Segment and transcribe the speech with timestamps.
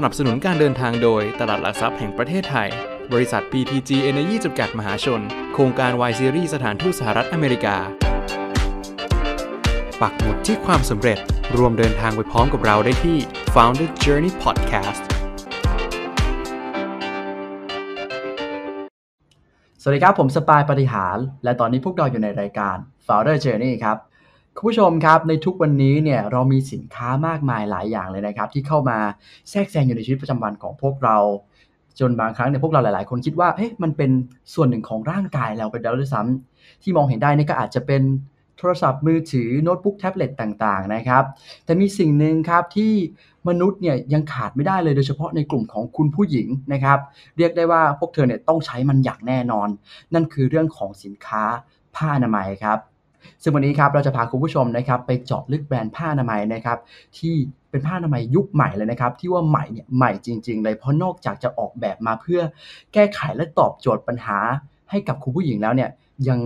[0.00, 2.68] สนับสนุนการเดินทางโดยตลาดหลักทรัพย์แห่งประเทศไทย
[3.12, 5.20] บริษัท PTG Energy จำกัดมหาชน
[5.54, 7.76] โครงการ Y Series สถานทูตสหรัฐอเมริกา
[10.00, 11.18] ปักหมุดที่ความสำเร็จ
[11.56, 13.18] รวมเดินทางไปพร้อมกับเราได้ที่
[13.54, 15.02] Founder Journey Podcast
[19.80, 22.76] สวัสดีครับ ผมสปายปฏิหาร และตอนนี้พวกเราอยู่ในรายการ
[23.06, 23.96] Founder Journey ครับ
[24.58, 28.98] คุณผู้ชมครับในทุกวันนี้เนี่ยเรามีสินค้ามากมายหลายอย่างเลยนะครับ ที่เข้ามา
[29.50, 31.16] แทรกแซงอยู่ในชีวิตประจำวันของพวกเรา
[32.00, 34.10] จนบางครั้งเนี่ยพวกเราหลาย ๆ คนคิดว่าเฮ้ยมันเป็น
[34.54, 38.02] ส่วนหนึ่งของร่างกายเราไปแล้วด้วยซ้ำที่มองเห็นได้นี่ก็อาจจะเป็น
[38.58, 41.24] โทรศัพท์มือถือโน้ตบุ๊กแท็บเล็ตต่าง ๆ นะครับ
[41.64, 42.92] แต่มีสิ่งหนึ่งครับที่
[43.48, 46.98] มนุษย์เนี่ยยังขาดไม่ได้เลยโดยเฉพาะในกลุ่มของคุณผู้หญิงนะครับ
[47.38, 49.68] เรียกได้ว่าพวกเธอเนี่ยต้องใช้มันอย่างแน่นอน
[50.14, 51.42] นั่นคือเรื่องของสินค้า
[51.96, 52.78] ผ้าอนามัยครับ
[53.42, 56.78] ซึ่งวันนี้ครับเราจะพาคุณผู้ชมนะครับไปเจาะลึกแบรนด์ผ้าอนามัยนะครับ
[57.18, 57.34] ที่
[57.70, 62.40] เป็นผ้าอนามัยยุคใหม่เลยนะครับ ที่ว่าใหม่เนี่ยใหม่จริง ๆ เลยเพราะนอกจากจะออกแบบมาเพื่อ
[62.92, 64.38] แก้ไขและตอบโจทย์ปัญหา
[64.90, 65.90] ให้กับคุณผู้หญิงแล้วเนี่ย
[66.28, 66.38] ยัง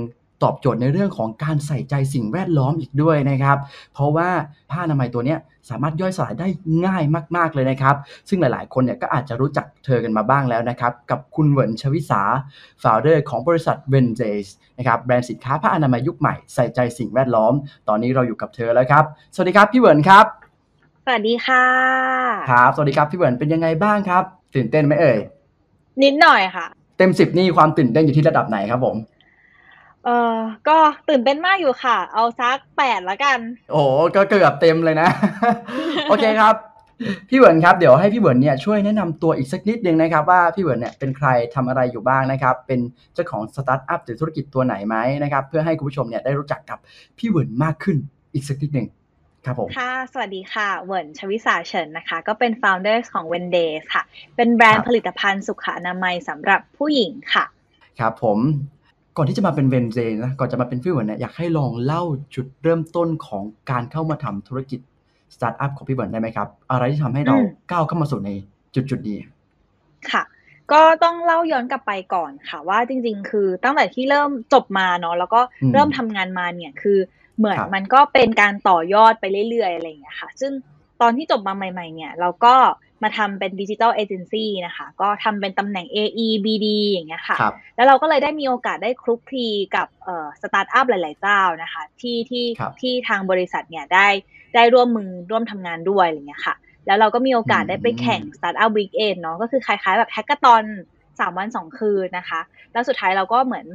[0.43, 3.59] ตอบโจทย์ในเรื่องของการใส่ใจสิ่งแวดล้อมอีกด้วยนะครับ
[3.95, 4.29] เพราะว่า
[4.71, 5.39] ผ้าอนามัยตัวเนี้ย
[5.71, 6.49] สามารถย่อยสลายได้
[6.87, 7.03] ง่าย
[7.37, 7.97] มาก ๆเลยนะครับ
[8.29, 12.23] ซึ่งหลาย ๆ คนเนี่ยก็อาจจะรู้จักเธอกันมาบ้างแล้วนะครับ กับคุณเหวินชวิสา
[12.83, 14.47] ฟาวเดอร์ของบริษัท v e n d a y s
[14.79, 17.53] นะครับแบรนด์สินค้าผ้าอนามัยยุคใหม่ใส่ใจสิ่งแวดล้อม
[17.89, 20.27] ตอนนี้เราอยู่กับเธอแล้วครับ สวัสดีครับพี่เหวินครับ
[21.05, 21.65] สวัสดีค่ะ
[22.51, 24.25] ครับสวัสดีครับพี่เหวินเป็นยังไงบ้างครับ
[24.55, 25.19] ตื่นเต้นไหมเอ่ย
[26.03, 26.67] นิดหน่อยค่ะ
[26.99, 28.97] เต็มสิบนี่ความตื่นเต้นอยู่ที่ระดับไหนครับผม
[30.05, 30.37] เออ
[30.69, 30.77] ก็
[31.09, 33.39] ตื่นเต้นมากอยู่ค่ะ เอาซักแปดละกัน
[33.71, 35.09] โอ้โหก็เกือบเต็มเลยนะ
[36.09, 36.55] โอเคครับ
[37.29, 42.81] พี่เหวินครับ เดี๋ยวให้พี่เหวินเนี่ยช่วยแนะนำตัวอีกสักนิดนึงนะครับ ว่าพี่เหวินเนี่ยเป็นใครทำอะไรอยู่บ้างนะครับ เป็น
[43.15, 46.79] เจ้าของสตาร์ทอัพหรือธุรกิจตัวไหนไหมนะครับ เพื่อให้คุณผู้ชมเนี่ยได้รู้จักกับ
[47.19, 47.97] พี่เหวินมากขึ้น
[48.35, 48.87] อีกสักนิดหนึ่ง
[49.45, 54.03] ครับผมค่ะ สวัสดีค่ะเหวินชวิสาเฉินนะคะ ก็เป็น founder ของ w e n d a y s ค่ะ
[54.37, 57.45] เป็นแบรนด์ครับผลิตภัณฑ์สุขอนามัยสำหรับผู้หญิงค่ะ
[57.99, 58.39] ครับผม
[59.17, 62.03] ก่อนที่จะมาเป็น Wendays นะก่อนจะมาเป็นพี่เหวินเนี่ยอยากให้ลองเล่า
[62.35, 64.81] จุดเริ่มต้นของการเข้ามาทำธุรกิจ
[65.35, 68.31] สตาร์ทอัพของพี่เหวินได้ไหมครับ อะไรที่ทำให้เราอืมก้าวเข้ามาสู่ใน
[68.75, 69.19] จุดจุดๆนี้
[70.11, 70.23] ค่ะ
[70.73, 76.99] ก็ต้องเล่าย้อนกลับไปก่อนค่ะ ว่าจริง ๆ คือตั้งแต่ที่เริ่มจบมาเนาะแล้วก็อืมเริ่มทำงานมาเนี่ยคือ
[77.39, 80.53] เหมือนครับมันก็เป็นการต่อยอดไปเรื่อยๆอะไรอย่างเงี้ยค่ะ ซึ่ง
[81.03, 82.55] ตอนที่จบมาใหม่ ๆ เนี่ย เราก็
[83.03, 94.09] มาทำเป็นดิจิ t a ลเอเจนซี่นะคะ ก็ทำเป็นตำแหน่ง AE BD อย่างเงี้ยค่ะครับแล้วเราก็เลยได้มีโอกาสได้คลุกคลีกับเอ่อสตาร์ทอัพหลาย ๆ เจ้านะคะ ที่ที่ครับที่ทางบริษัทเนี่ยได้
[94.55, 96.55] ได้ร่วมมือร่วมทำงานด้วยอะไรเงี้ยค่ะ
[96.87, 100.65] แล้วเราก็มีโอกาสอืมได้ไปแข่ง Startup Weekend เนาะก็คือคล้าย ๆ แบบ hackathon
[101.21, 102.41] สามวันสองคืนนะคะ
[102.73, 103.67] แล้วสุดท้ายเราก็เหมือน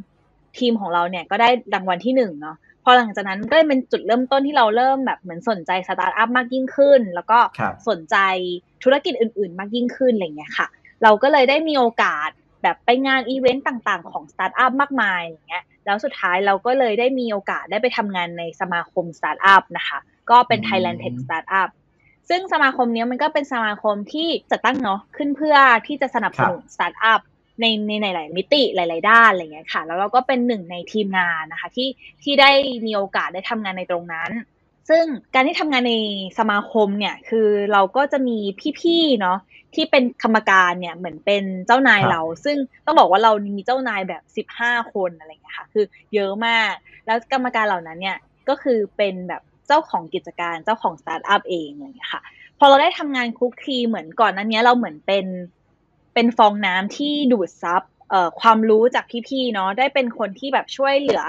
[0.57, 2.57] ทีมของเราเนี่ยก็ได้รางวัลที่หนึ่งเนาะ
[2.87, 8.15] พอหลังจากนั้นก็เป็นจุดเริ่มต้นที่เราเริ่มแบบเหมือนสนใจสตาร์ทอัพมากยิ่งขึ้น แล้วก็ครับสนใจ
[8.83, 10.67] ธุรกิจอื่น ๆ มากยิ่งขึ้นอะไรเงี้ยค่ะ
[11.03, 12.29] เราก็เลยได้มีโอกาส
[12.63, 21.69] แบบไปงานอีเวนต์ต่างๆ ของสตาร์ทอัพมากมายอย่างเงี้ยแล้วสุดท้ายเราก็เลยได้มีโอกาสได้ไปทำงานในสมาคมสตาร์ทอัพนะคะ ก็เป็นอืม Thailand Tech Startup
[22.29, 25.55] ซึ่งสมาคมเนี้ยมันก็เป็นสมาคมที่จัดตั้งเนาะขึ้นเพื่อ
[25.87, 27.19] ที่จะสนับสนุนสตาร์ทอัพ
[27.59, 31.89] ในในในหลายมิติหลาย ๆ ด้านอะไรเงี้ยค่ะ แล้วเราก็เป็นหนึ่งในทีมงานนะคะ ที่
[32.23, 32.51] ที่ได้
[32.85, 34.31] มีโอกาสได้ทำงานในตรงนั้น
[34.89, 35.95] ซึ่งการที่ทำงานใน
[36.39, 38.37] สมาคมเนี่ยคือเราก็จะมี
[38.79, 39.37] พี่ ๆ เนาะ
[39.75, 46.71] ที่เป็นกรรมการเนี่ยเหมือนเป็นเจ้านายครับเรา ซึ่งต้องบอกว่าเรามีเจ้านายแบบสิบห้าคนอะไรเงี้ยค่ะ คือเยอะมาก
[47.05, 48.17] แล้วกรรมการเหล่านั้นเนี่ย
[48.49, 52.21] ก็คือเป็นแบบเจ้าของกิจการเจ้าของสตาร์ทอัพเองอะไรเงี้ยค่ะ
[52.59, 55.25] พอเราได้ทำงานคลุกคลีเหมือนก่อนนั้นเนี้ยเราเหมือนเป็น
[56.15, 61.23] เป็นฟองน้ำที่ดูดซับเอ่อความรู้จากพี่ๆเนาะได้เป็นคนที่แบบช่วยเหลือ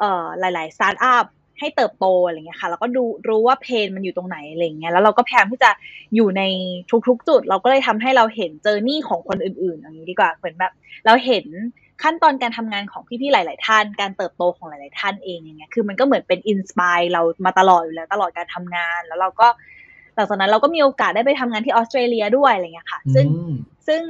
[0.00, 1.26] เอ่อหลายๆสตาร์ทอัพ
[1.58, 5.70] ให้เติบโตอะไรเงี้ยค่ะแล้วก็ดูรู้ว่า pain มันอยู่ตรงไหนอะไรเงี้ยแล้วเราก็พยายามที่จะ
[6.14, 6.42] อยู่ใน
[7.08, 10.72] ทุกๆ จุด เราก็เลยทำให้เราเห็น journey ของคนอื่นๆอย่างนี้ดีกว่าเหมือนแบบ
[11.06, 11.44] เราเห็น
[12.02, 19.48] ขั้นตอนการทำงานของพี่ๆหลาย ๆ ท่าน การเติบโตของหลาย ๆ ท่านเองอย่างเงี้ยคือมันก็เหมือนเป็นอินสปายเรามาตลอดอยู่แล้วตลอดการทำงานแล้วเราก็
[20.14, 23.26] หลังจากนั้นเราก็มีโอกาสได้ไปทำงานที่ออสเตรเลียด้วยอะไรเงี้ยค่ะ ซึ่ง
[23.88, 24.02] ซึ่ง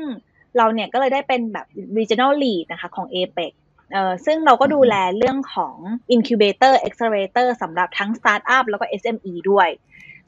[0.57, 1.67] เราเนี่ยก็เลยได้เป็นแบบ
[1.99, 3.53] regional lead นะคะของ APEC
[3.93, 5.77] เอ่อซึ่งเราก็ดูแลเรื่องของ
[6.15, 9.69] incubator accelerator สำหรับทั้ง startup แล้วก็ SME ด้วย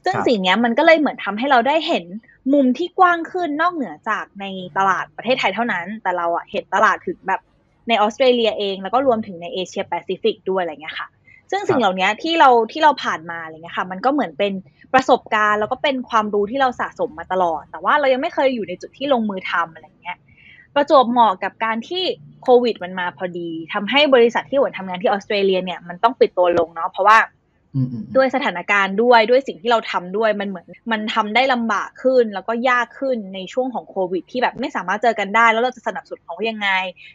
[0.05, 2.05] ซึ่งครับสิ่งเนี้ยมันก็เลยเหมือนทำให้เราได้เห็น
[2.53, 4.45] มุมที่กว้างขึ้นนอกเหนือจากใน
[4.79, 7.41] ตลาดประเทศไทยเท่านั้น แต่เราอะเห็นตลาดถึงแบบ
[7.89, 11.09] ในออสเตรเลียเอง แล้วก็รวมถึงในเอเชียแปซิฟิกด้วยอะไรเงี้ยค่ะ
[11.51, 14.53] ซึ่งสิ่งเหล่านี้ที่เราที่เราผ่านมาอะไรเงี้ยค่ะ มันก็เหมือนเป็น
[14.95, 20.19] ประสบการณ์ แล้วก็เป็นความรู้ที่เราสะสมมาตลอด แต่ว่าเรายังไม่เคยอยู่ในจุดที่ลงมือทำอะไรเงี้ย
[20.75, 22.05] ประจวบเหมาะกับการที่
[22.43, 27.19] โควิดมันมาพอดีทำให้บริษัทที่หวนทำงานที่ออสเตรเลียเนี่ยมันต้องปิดตัวลงเนาะเพราะว่า
[27.75, 36.69] อืมอืมด้วยสถานการณ์ด้วยด้วยสิ่งที่เราทำด้วยมันเหมือนมันทำได้ลำบากขึ้น แล้วก็ยากขึ้นในช่วงของโควิด ที่แบบไม่สามารถเจอกันได้ แล้วเราจะสนับสนุนเขายังไง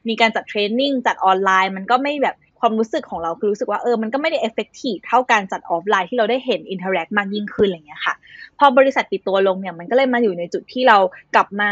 [0.08, 8.16] มีการจัด training จัดออนไลน์ มันก็ไม่แบบ ความรู้สึกของเราคือรู้สึกว่าเออมันก็ไม่ได้ effective เท่าการจัดออฟไลน์ที่เราได้เห็น interact มากยิ่งขึ้นอะไรเงี้ยค่ะ
[8.60, 10.98] พอบริษัทปิดตัวลงเนี่ยมันก็เลยมาอยู่ในจุดที่เรา
[11.36, 11.72] กลับมา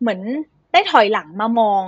[0.00, 0.20] เหมือน
[0.72, 1.82] ได้ถอยหลังมามอง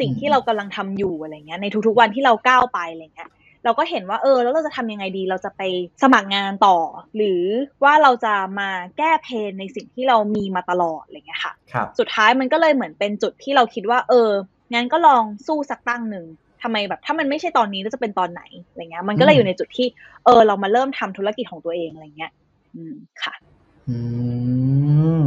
[0.00, 3.30] สิ่งที่เรากำลังทำอยู่อะไรเงี้ยในทุกๆวันที่เราก้าวไปอะไรเงี้ย
[3.64, 5.62] เราก็เห็นว่าเออแล้วเราจะทำยังไงดี เราจะไป
[6.02, 6.76] สมัครงานต่อ
[7.16, 7.42] หรือ
[7.84, 14.30] ว่าเราจะมาแก้เพนในสิ่งที่เรามีมาตลอดอะไรเงี้ยค่ะครับสุดท้ายมันก็เลยเหมือนเป็นจุดที่เราคิดว่า เออ
[14.74, 16.26] งั้นก็ลองสู้สักตั้งหนึ่ง
[16.62, 19.86] ทำไมแบบถ้ามันไม่ใช่ตอนนี้แล้วจะเป็นตอนไหนอะไรเงี้ย มันก็เลยอยู่ในจุดที่
[20.24, 22.32] เออ เรามาเริ่มทำธุรกิจของตัวเองอะไรเงี้ย
[22.74, 23.34] อืมค่ะ
[23.88, 23.98] อื
[25.22, 25.24] ม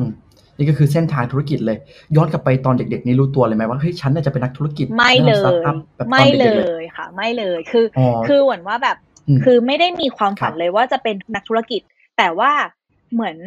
[0.57, 1.77] นี่ก็คือเส้นทางธุรกิจเลย
[2.15, 8.97] ย้อนกลับไปตอนเด็กๆนี่รู้ตัวเลยไหมว่าเฮ้ยฉันน่าจะเป็นนักธุรกิจไม่เลริ่สตาร์ยทอัพแบบตไม่อนเลเด็กๆเลยยค่ะ ไม่เลยคืออ๋อคือเหมือนว่าแบบ
[9.27, 11.81] อืมคือไม่ได้มีความฝันครับเลยว่าจะเป็นนักธุรกิจ
[12.18, 12.51] แต่ว่า
[13.13, 13.38] เหมือน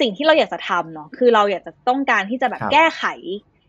[0.00, 3.04] สิ่งที่เราอยากจะทำเนาะคือเราอยากจะต้องการที่จะแบบครับแก้ไข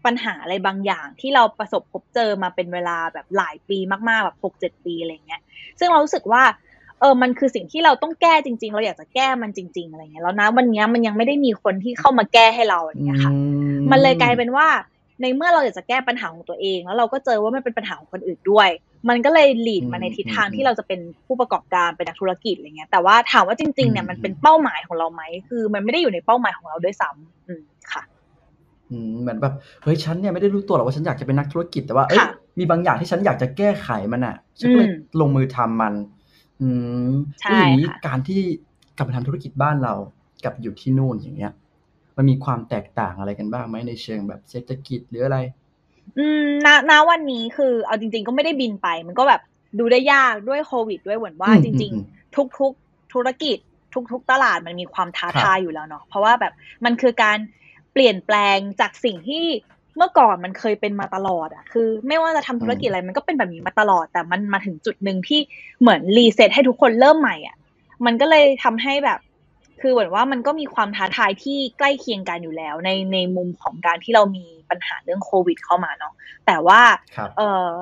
[0.05, 3.77] ปัญหาอะไรบางอย่าง ที่เราประสบพบเจอมาเป็นเวลาแบบหลายปี
[4.09, 5.41] มากๆแบบหกเจ็ดปีอะไรเงี้ย
[5.79, 6.43] ซึ่งเรารู้สึกว่า
[6.99, 13.39] เออ มันคือสิ่งที่เราต้องแก้จริง ๆ เราอยากจะแก้มันจริง ๆ อะไรเงี้ย แล้วนะวันเนี้ยมันยังไม่ได้มีคนที่เข้ามาแก้ให้เราอะไรเงี้ยค่ะอื
[13.91, 14.67] มันเลยกลายเป็นว่า
[15.21, 18.69] ในเมื่อเราอยากจะแก้ปัญหาของตัวเอง แล้วเราก็เจอว่ามันเป็นปัญหาของคนอื่นด้วย
[19.09, 28.03] มันก็เลยหลีดมาในทิศทางที่เราจะเป็นผู้ประกอบการเป็นนักธุรกิจอะไรเงี้ย แต่ว่าถามว่าจริง ๆ เนี่ยมันเป็นเป้าหมายของเราไหมคือ มันไม่ได้อยู่ในเป้าหมายของเราด้วยซ้ำอืมค่ะ
[28.89, 29.53] อืม เหมือนแบบ
[29.83, 32.25] เฮ้ย ฉันเนี่ยไม่ได้รู้ตัวหรอกว่าฉันอยากจะเป็นนักธุรกิจ แต่ว่า เอ้ย ค่ะ
[32.59, 35.93] มีบางอย่างที่ฉันอยากจะแก้ไขมันอะ ฉันก็เลยอืมลงมือทำมัน
[36.61, 36.67] อื
[37.07, 37.09] ม
[37.41, 38.41] ใช่แล้วอย่างนี้ค่ะ การที่
[38.97, 39.93] กลับมาทำธุรกิจบ้านเรา
[40.43, 41.51] กับอยู่ที่นู่นอย่างเงี้ย
[42.17, 45.37] มันมีความแตกต่างอะไรกันบ้างไหมในเชิงแบบเศรษฐกิจหรืออะไร
[46.17, 49.41] อืม ณ ณ วันนี้ คือเอาจริง ๆ ก็ไม่ได้บินไป มันก็แบบ
[49.79, 53.57] ดูได้ยาก ด้วยโควิด ด้วย เหมือนว่าอืมจริงอืมๆทุก ๆ ธุรกิจ
[54.11, 56.53] ทุก ๆ ตลาดมันมีความท้าครับทายอยู่แล้วเนาะ เพราะว่าแบบ
[56.85, 57.37] มันคือการ
[57.95, 59.45] เปลี่ยนแปลงจากสิ่งที่
[59.97, 65.39] เมื่อก่อนมันเคยเป็นมาตลอดอะคือ ไม่ว่าจะทำธุรกิจอะไรมันก็เป็นแบบนี้มาตลอด แต่มันมาถึงจุดหนึ่งที่
[65.81, 67.55] เหมือนรีเซ็ตให้ทุกคนเริ่มใหม่อะ
[68.05, 69.19] มันก็เลยทำให้แบบ
[69.81, 76.13] คือเหมือนว่ามันก็มีความท้าทายที่ใกล้เคียงกันอยู่แล้ว ในในมุมของการที่เรามีปัญหาเรื่องโควิด เข้ามาเนาะ
[76.45, 76.81] แต่ว่า
[77.15, 77.73] ครับเอ่อ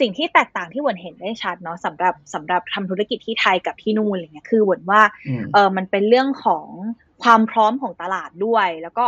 [0.00, 6.66] สิ่งที่แตกต่างที่หวนเห็นได้ชัดเนาะสำหรับสำหรับทำธุรกิจที่ไทยกับที่นู่นอะไรเงี้ยคือหวนว่าอืมเออมันเป็นเรื่องของ
[7.22, 9.06] ความพร้อมของตลาดด้วย แล้วก็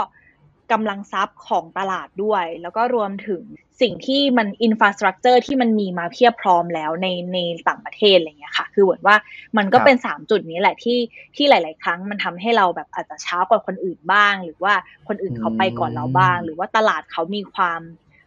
[0.73, 3.43] กำลังทรัพย์ของตลาดด้วย แล้วก็รวมถึง
[3.81, 7.39] สิ่งที่มันอินฟ a สตรักเจอร์ที่มันมีมาเพียบพร้อมแล้วในใน
[7.69, 9.17] ต่างประเทศอะไรเงี้ยค่ะ คือเหวินว่า
[9.57, 10.99] มันก็ครับเป็นสามจุดนี้แหละที่
[11.37, 14.75] ที่หลาย ๆ ครั้งมันทำให้เราแบบอาจจะช้ากว่าคนอื่นบ้าง หรือว่า
[15.09, 17.81] คนอื่นเขาไปก่อนเราบ้าง หรือว่าตลาดเขามีความ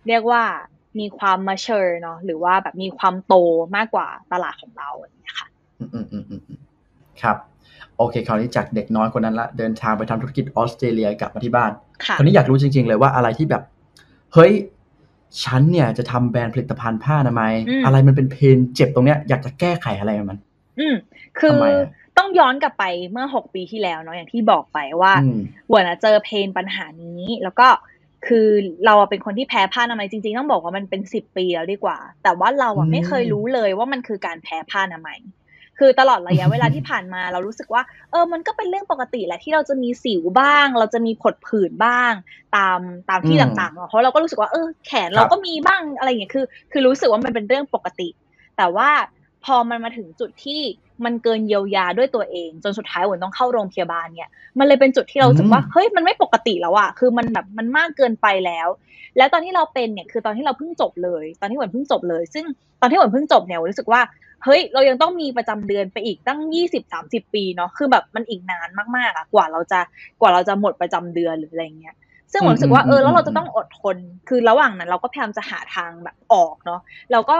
[0.07, 0.44] เรียกว่า
[1.00, 3.33] มีความ mature เนาะหรือว่าแบบมีความโต
[3.75, 5.48] มากกว่าตลาดของเราอะไรอย่างเงี้ยค่ะ
[5.80, 6.60] อืมอืมอืมอืมอืม
[7.22, 7.38] ครับ
[7.98, 11.72] โอเคคราวนี้จากเด็กน้อยคนนั้นละเดินทางไปทำธุรกิจออสเตรเลียกลับมาที่บ้าน
[12.06, 13.64] ค่ะคราวนี้อยากรู้จริง ๆ เลยว่าอะไรที่แบบ
[14.34, 14.52] เฮ้ย
[15.44, 20.38] ฉันเนี่ยจะทำแบรนด์ผลิตภัณฑ์ผ้าอนามัยอืมอะไรมันเป็นเพนเจ็บตรงเนี้ยอยากจะแก้ไขอะไรมัน
[20.80, 20.96] อืม
[21.40, 25.40] คือทำไมอะต้องย้อนกลับไปเมื่อหกปีที่แล้วเนาะอย่างที่บอกไปว่าอืม
[25.70, 27.68] หวนอะเจอเพนปัญหานี้ แล้วก็
[28.28, 28.48] คือ
[28.86, 35.20] เราอะเป็นคนที่แพ้ผ้าอนามัยจริงๆต้องบอกว่ามันเป็นสิบปีแล้วดีกว่า แต่ว่าเราอะอืมไม่เคยรู้เลยว่ามันคือการแพ้ผ้าอนามัย
[35.80, 37.82] คือตลอดระยะเวลาที่ผ่านมาเรารู้สึกว่า
[38.12, 42.12] เออมันก็เป็นเรื่องปกติแหละที่เราจะมีสิวบ้าง เราจะมีผดผื่นบ้าง
[42.56, 42.80] ตาม
[43.10, 48.10] ตามที่อืมต่างๆเนาะเพราะเราก็รู้สึกว่าเออแขนเราครับก็มีบ้างอะไรอย่างเงี้ยคือ คือรู้สึกว่ามันเป็นเรื่องปกติ
[48.57, 48.90] แต่ว่า
[49.46, 50.62] พอมันมาถึงจุดที่
[51.06, 54.30] มันเกินเยียวยาด้วยตัวเอง จนสุดท้ายหวนต้องเข้าโรงพยาบาลเนี่ย
[54.60, 58.68] มันเลยเป็นจุดที่เรารู้สึกว่าอืมเฮ้ยมันไม่ปกติแล้วอะคือมันแบบมันมากเกินไปแล้ว
[59.18, 62.46] แล้วตอนที่เราเป็นเนี่ยคือตอนที่เราเพิ่งจบเลย ตอนที่หวนเพิ่งจบเลย ซึ่ง
[62.81, 64.02] ตอนที่หวนเพิ่งจบเนี่ยหวนรู้สึกว่า
[64.46, 69.80] เฮ้ย เรายังต้องมีประจำเดือนไปอีกตั้งยี่สิบสามสิบปีเนาะคือแบบมันอีกนานมากๆอะกว่าเราจะ
[70.20, 71.96] กว่าเราจะหมดประจำเดือนหรืออะไรเงี้ย
[72.32, 73.98] ซึ่งหวนรู้สึกว่าอืมเออแล้วเราอืมจะต้องอดทน
[74.30, 77.38] คือระหว่างนั้นเราก็พยายามจะหาทางแบบออกเนาะเราก็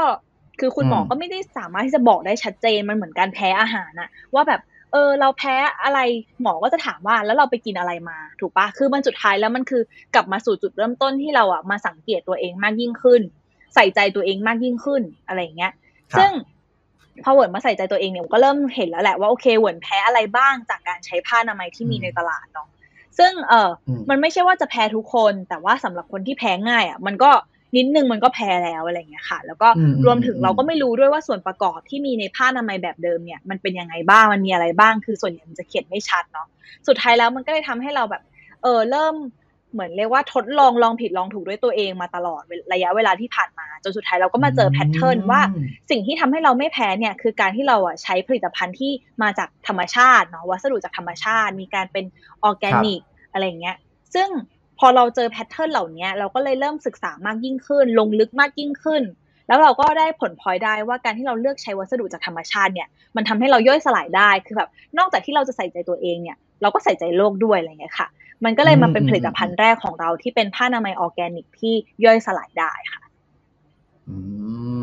[0.60, 4.62] คือคุณหมออืมก็ไม่ได้สามารถที่จะบอกได้ชัดเจนมันเหมือนการแพ้อาหารอะว่าแบบ
[4.92, 6.00] เออเราแพ้อะไร
[6.42, 9.82] หมอก็จะถามว่าแล้วเราไปกินอะไรมา ถูกปะคือมันสุดท้ายแล้วมันคือ
[10.16, 13.22] กลับมาสู่จุดเริ่มต้นที่เราอะมาสังเกตตัวเองมากยิ่งขึ้น
[13.76, 15.74] ใส่ใจตัวเองมากยิ่งขึ้นอะไรอย่างเงี้ย
[16.14, 16.32] ครับซึ่ง
[17.24, 22.68] พอเหวิร์นมาใส่ใจตัวเองเนี่ยผมก็เริ่มเห็นแล้วแหละว่าโอเคเหวิร์นแพ้อะไรบ้างจากการใช้ผ้าอนามัยที่มีอืมในตลาดเนาะ
[23.18, 27.32] ซึ่งเอออืมมันไม่ใช่ว่าจะแพ้ทุกคน แต่ว่าสำหรับคนที่แพ้ง่ายอะมันก็
[27.76, 36.48] นิดนึงมันก็แพ้แล้วอะไรอย่างเงี้ยค่ะ แล้วก็อืมอืมรวมถึงอืมเราก็ไม่รู้ด้วยว่าส่วนประกอบที่มีในผ้าอนามัยแบบเดิมเนี่ยมันเป็นยังไงบ้างมันมีอะไรบ้างคือส่วนใหญ่มันจะเขียนไม่ชัดเนาะ
[36.88, 38.24] สุดท้ายแล้วมันก็เลยทำให้เราแบบ
[38.64, 39.16] เออเริ่ม
[39.78, 42.42] เหมือนเรียกว่าทดลองลองผิดลองถูกด้วยตัวเองมาตลอด
[42.74, 45.42] ระยะเวลาที่ผ่านมา จนสุดท้ายเราก็มาเจอ pattern ว่า
[45.90, 48.92] สิ่งที่ทำให้เราไม่แพ้เนี่ยคือการที่เราอะใช้ผลิตภัณฑ์ที่
[49.22, 52.06] มาจากธรรมชาติเนาะวัสดุจากธรรมชาติ มีการเป็น
[52.44, 53.76] ออร์แกนิกอะไรเงี้ย
[54.14, 54.30] ซึ่ง
[54.80, 59.04] พอเราเจอ pattern เหล่านี้เราก็เลยเริ่มศึกษามากยิ่งขึ้น ลงลึกมากยิ่งขึ้น
[59.48, 68.08] แล้วเราก็ได้ผลพลอยได้ว่าการที่เราเลือกใช้วัสดุจากธรรมชาติเนี่ยมันทำให้เราย่อยสลายได้คือแบบนอกจากที่เราจะใส่ใจตัวเองเนี่ยเราก็ใส่ใจโลกด้วยอะไรเงี้ยค่ะ
[68.46, 71.74] มันก็เลยมาเป็นผลิตภัณฑ์แรกของเราที่เป็นผ้าอนามัยออร์แกนิกที่
[72.06, 73.04] ย่อยสลายได้ค่ะ
[74.10, 74.18] อื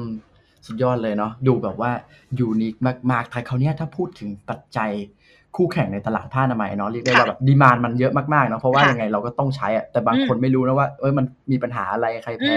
[0.00, 0.04] ม
[0.66, 1.90] สุดยอดเลยเนาะดูแบบว่า
[2.38, 2.74] unique
[3.10, 4.90] มากๆแต่คราวเนี้ยถ้าพูดถึงปัจจัย
[5.56, 12.54] คู่แข่งในตลาดผ้าอนามัยเนาะเรียกได้ว่าแบบ demand มันเยอะมากๆเนาะเพราะว่ายังไงเราก็ต้องใช้อะแต่บางคนไม่รู้นะว่าเอ้ยมันมีปัญหาอะไรใครแพ้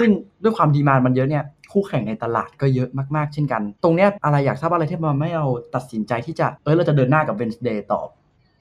[0.00, 0.10] ซึ่ง
[0.42, 8.00] ด้วยความ demand มันเยอะเนี่ยคู่แข่งในตลาดก็เยอะมากๆ เช่นกัน ตรงเนี้ยอะไรอยากทราบอะไรที่มาไม่เราตัดสินใจที่จะเอ้ยเราจะเดินหน้ากับ Wendays ต่อ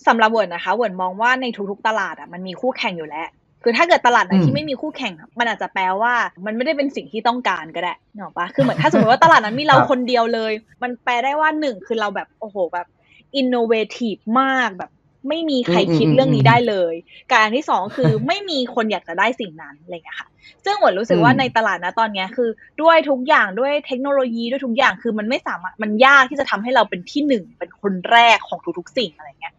[0.07, 3.27] สำหรับเวิร์นนะคะเวิร์นมองว่าในทุกๆตลาดอะมันมีคู่แข่งอยู่แล้ว
[3.63, 6.13] คือถ้าเกิดตลาดไหนที่ไม่มีคู่แข่ง มันอาจจะแปลว่า
[6.45, 12.87] มันไม่ได้เป็นสิ่งที่ต้องการก็ได้เนอะปะคือเหมือนถ้าสมมติว่าตลาดนั้นมีเราคนเดียวเลย มันแปลได้ว่าหนึ่งคือเราแบบโอ้โหแบบ
[13.35, 14.91] innovative มากแบบ
[15.29, 16.93] ไม่มีใครคิดเรื่องนี้ได้เลย
[17.33, 20.27] การที่สองคือไม่มีคนอยากจะได้สิ่งนั้นอะไรอย่างเงี้ยค่ะ
[20.65, 22.49] ซึ่งหวนรู้สึกว่าในตลาดนะตอนนี้คือ
[22.81, 29.55] ด้วยทุกอย่างด้วยเทคโนโลยีด้วยทุกอย่างคือมันไม่สามารถมันยากที่จะทำให้เราเป็นที่หนึ่งเป็นคนแรกของทุกๆสิ่งอะไรเงี้ย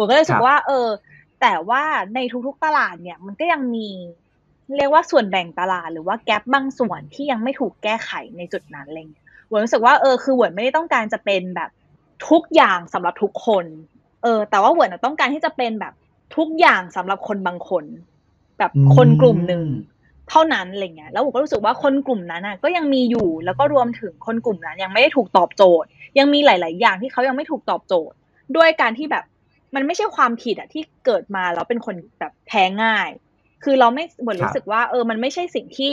[0.00, 0.88] ผมก็เลยรู้สึกว่า เออ
[1.40, 1.82] แต่ว่า
[2.14, 3.88] ในทุกๆตลาดเนี่ย มันก็ยังมี
[4.76, 11.70] เรียกว่าส่วนแบ่งตลาดหรือว่าแกลบบางส่วนที่ยังไม่ถูกแก้ไขในจุดนั้นอะไรเงี้ยหวนรู้สึกว่าเออคือหวนไม่ได้ต้องการจะเป็นแบบ
[12.28, 13.64] ทุกอย่างสำหรับทุกคน
[14.22, 15.92] เออ แต่ว่าหวนต้องการที่จะเป็นแบบ
[16.36, 17.84] ทุกอย่างสำหรับคนบางคน
[18.58, 19.66] แบบคนกลุ่มหนึ่ง
[20.30, 25.88] เท่านั้นอะไรเงี้ยแล้วผมก็รู้สึกว่าคนกลุ่มนั้นอะ ก็ยังมีอยู่แล้วก็รวมถึงคนกลุ่มนั้น ยังไม่ได้ถูกตอบโจทย์
[26.18, 28.16] ยังมีหลาย ๆ อย่างที่เขายังไม่ถูกตอบโจทย์
[28.56, 29.24] ด้วยการที่แบบ
[29.74, 33.08] มันไม่ใช่ความผิดอะที่เกิดมาแล้วเป็นคนแบบแพ้ง่าย
[33.64, 35.92] คือเราไม่เหมือนรู้สึกว่าเออมันไม่ใช่สิ่งที่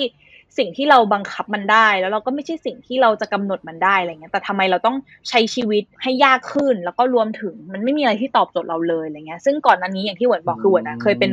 [0.57, 4.95] สิ่งที่เราบังคับมันได้ แล้วเราก็ไม่ใช่สิ่งที่เราจะกำหนดมันได้อะไรเงี้ยแต่ทำไมเราต้อง
[5.29, 11.31] ใช้ชีวิตให้ยากขึ้น แล้วก็รวมถึงมันไม่มีอะไรที่ตอบโจทย์เราเลยอะไรเงี้ยซึ่งก่อนนั้นนี้อย่างที่เหวินบอกคือเหวินนะเคยเป็น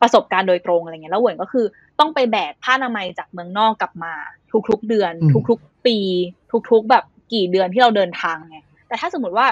[0.00, 1.66] ประสบการณ์โดยตรงอะไรเงี้ยแล้วเหวินก็คือ
[2.00, 4.12] ต้องไปแบกผ้าอนามัยจากเมืองนอกกลับมา
[4.68, 5.12] ทุกๆเดือน
[5.50, 5.96] ทุกๆปี
[6.70, 9.46] ทุกๆแบบกี่เดือนที่เราเดินทางไงแต่ถ้าสมมติว่า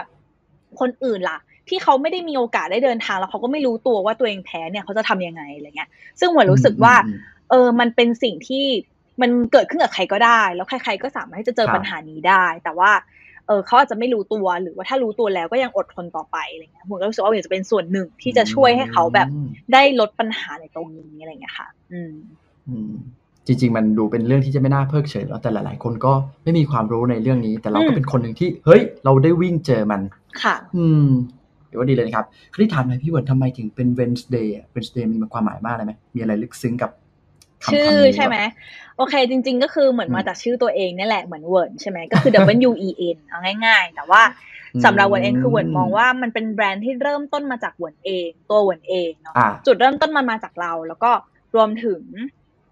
[0.81, 1.39] คนอื่นล่ะ
[1.71, 6.95] ที่เขาไม่ได้มีโอกาสได้เดินทางแล้วเขาก็ไม่รู้ตัวว่าตัวเองแพ้เนี่ยเขาจะทํำยังไงอะไรเงี้ย ซึ่งเหมือนรู้สึกว่า
[7.51, 8.67] เออมันเป็นสิ่งที่
[9.23, 12.91] มันเกิดขึ้นกับใครก็ได้ แล้วใคร ๆ ก็สามารถที่จะเจอปัญหานี้ได้ แต่ว่า
[13.47, 19.29] เออเขาอาจจะไม่รู้ตัวหรือว่าถ้ารู้ตัวแล้วก็ยังอดทนต่อไปอะไรเงี้ยผมก็รู้สึกว่าอยากจะเป็นส่วนหนึ่งที่จะช่วยให้เขาแบบ
[19.73, 22.13] ได้ลดปัญหาในตรงนี้อะไรเงี้ยค่ะ อืม
[22.69, 22.93] อืม
[23.47, 26.13] จริง ๆ มันดูเป็นเรื่องที่จะไม่น่าเพิกเฉยแล้วแต่หลาย ๆ คนก็
[26.45, 30.01] ไม่มีความรู้ในเรื่องนี้ แต่เราก็เป็นคนหนึ่งที่ เฮ้ย เราได้วิ่งเจอมัน
[30.43, 31.07] ค่ะ อืม
[31.69, 36.91] เดี๋ยวว่าดีเลยนะครับคราวนี้ถามหน่อยพี่เวิร์ดทำไมถึงเป็น Wednesday อะ Wednesday มีความหมายมากเลยไหมมีอะไรลึกซึ้งกับ
[37.73, 38.37] ชื่อใช่ไหม
[38.97, 42.33] โอเค จริง ๆ ก็คือเหมือนมาจากชื่อตัวเองนี่แหละเหมือนเหวินใช่ไหมก็คือ
[42.69, 44.23] W E N เอาง่าย ๆ แต่ว่า
[44.85, 49.35] สำหรับเวิร์ดเองคือเวิร์ดมองว่ามันเป็นแบรนด์ที่เริ่มต้นมาจากเวิร์ดเอง ตัวเวิร์ดเองเนาะ
[49.67, 51.11] จุดเริ่มต้นมันมาจากเรา แล้วก็
[51.55, 52.01] รวมถึง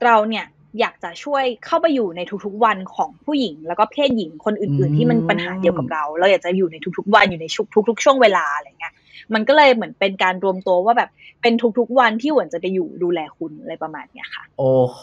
[0.05, 0.45] เราเนี่ย
[0.81, 7.47] อยากจะช่วยเข้าไปอยู่ในทุกๆวันของผู้หญิง แล้วก็เพศหญิงคนอื่น ๆ ที่มันปัญหาเดียวกับเรา เราอยากจะอยู่ในทุกๆ วันอยู่ใน
[7.89, 8.95] ทุก ๆ ช่วงเวลาอะไรเงี้ย
[9.35, 11.11] มันก็เลยเหมือนเป็นการรวมตัวว่าแบบ
[11.43, 15.03] เป็นทุกๆ วันที่เหวินจะไปอยู่ดูแลคุณอะไรประมาณเนี้ยค่ะ โอ้โห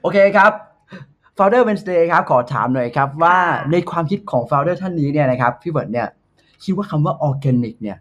[0.00, 0.52] โอเคครับ
[1.36, 3.36] Founder Wendays ครับ ขอถามหน่อยครับ ว่า
[3.72, 6.08] ในความคิดของ Founder ท่านนี้เนี่ยนะครับ พี่เหวินเนี่ย
[6.64, 7.98] คิดว่าคำว่า organic เนี่ย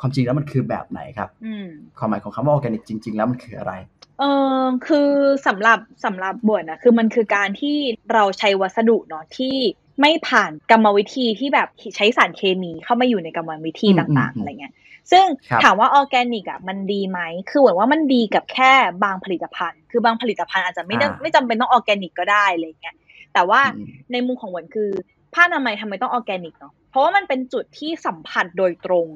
[0.00, 1.28] ความจริงแล้วมันคือแบบไหนครับ
[1.98, 3.72] ความหมายของคำว่า organic จริง ๆ แล้วมันคืออะไร
[4.18, 4.24] เอ
[4.62, 5.10] อคือ
[5.46, 7.76] สำหรับสำหรับเหวินนะคือมันคือการที่
[8.12, 9.56] เราใช้วัสดุเนาะที่
[10.00, 14.74] ไม่ผ่านกรรมวิธีที่แบบใช้สารเคมีเข้ามาอยู่ในกรรมวิธีต่างๆอะไรเงี้ย
[15.10, 15.26] ซึ่ง
[15.62, 18.72] ถามว่าออร์แกนิกอะมันดีไหม คือเหมือนว่ามันดีกับแค่
[19.04, 22.96] บางผลิตภัณฑ์ คือบางผลิตภัณฑ์อาจจะไม่ไม่จำเป็นต้องออร์แกนิกก็ได้อะไรเงี้ย
[23.34, 23.60] แต่ว่า
[24.12, 24.90] ในมุมของหวนคือ
[25.34, 29.08] ผ้าอนามัยทำไมต้องออร์แกนิกเนาะ เพราะว่ามันเป็นจุดที่สัมผัสโดยตรง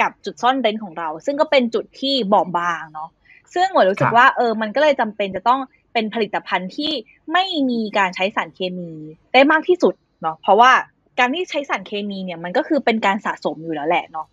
[0.00, 3.10] กับจุดซ่อนเร้นของเรา ซึ่งก็เป็นจุดที่บอบบางเนาะ
[3.54, 5.60] ซึ่งหวนรู้สึกว่าเออมันก็เลยจำเป็นจะต้อง
[5.92, 6.92] เป็นผลิตภัณฑ์ที่
[7.32, 8.90] ไม่มีการใช้สารเคมี
[9.32, 10.72] ได้มากที่สุดเนาะเพราะว่า
[11.18, 14.26] การที่ใช้สารเคมีเนี่ยมันก็คือเป็นการสะสมอยู่แล้วแหละเนาะ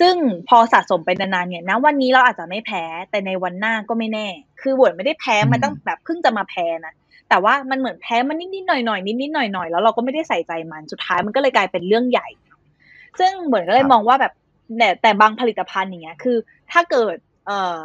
[0.00, 0.14] ซึ่ง
[0.48, 4.26] พอสะสมไปนานๆเนี่ยนะวันนี้เราอาจจะไม่แพ้ แต่ในวันหน้าก็ไม่แน่
[4.60, 6.94] คือเหวินไม่ได้แพ้มาตั้งแบบเพิ่งจะมาแพ้นะ
[7.28, 12.28] แต่ว่ามันเหมือนแพ้มันนิดๆหน่อยๆนิดๆหน่อยๆแล้วเราก็ไม่ได้ใส่ใจมันสุดท้ายมันก็เลยกลายเป็นเรื่องใหญ่
[13.18, 14.32] ซึ่งเหมือนก็เลยมองว่าแบบ
[14.76, 16.36] แต่แต่บางผลิตภัณฑ์อย่างเงี้ยคือ
[16.72, 17.76] ถ้าเกิดเอ่อ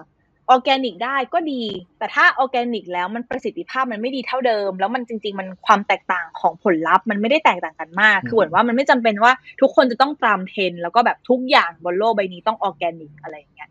[0.50, 1.64] ออร์แกนิกได้ก็ดี
[1.98, 13.70] แต่ถ้าออร์แกนิกแล้วมันประสิทธิภาพมันไม่ดีเท่าเดิม แล้วมันจริง ๆ มันความแตกต่างของผลลัพธ์มันไม่ได้แตกต่างกันมาก คือเหมือนว่ามันไม่จำเป็นว่าทุกคนจะต้องตามเทรนด์แล้วก็แบบทุกอย่างบนโลกใบนี้ต้องออร์แกนิกอะไรอย่างเงี้ย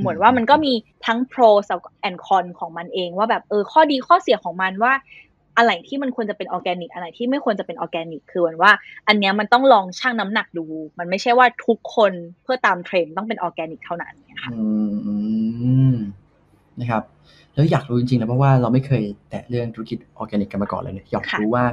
[0.00, 0.72] เหมือนว่ามันก็มี
[1.06, 1.42] ทั้ง pro
[2.00, 4.92] and con ของมันเองว่าแบบเออข้อดีข้อเสียของมันว่า
[5.58, 8.72] อะไรที่มันควรจะเป็นออร์แกนิกอะไรที่ไม่ควรจะเป็นออร์แกนิกคือเหมือนว่า
[9.08, 10.66] อันเนี้ยมันต้องลองชั่งน้ำหนักดู
[10.98, 14.50] มันไม่ใช่ว่าทุกคนเพื่อตามเทรนด์ต้องเป็นออร์แกนิกเท่านั้นค่ะ
[16.80, 17.02] นะครับ
[17.54, 21.64] แล้วอยากรู้จริงๆนะเพราะว่าเราไม่เคยแตะเรื่องธุรกิจออร์แกนิกกันมาก่อนเลยเนี่ยอยากรู้ว่า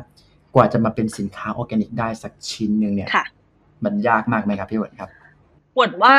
[0.56, 3.10] กว่าจะมาเป็นสินค้าออร์แกนิกได้สักชิ้นหนึ่งเนี่ย
[3.86, 5.10] มันยากมากไหมครับพี่เหวินครับ
[5.76, 6.18] เหวินว่า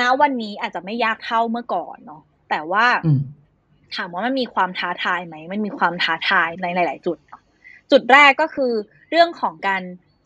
[0.00, 2.86] ณวันนี้อาจจะไม่ยากเท่าเมื่อก่อนเนาะแต่ว่า
[3.96, 7.18] ถามว่ามันมีความท้าทายไหม มันมีความท้าทายในหลาย ๆ จุด
[7.90, 8.72] จุดแรกก็คือ
[9.10, 9.82] เรื่องของการ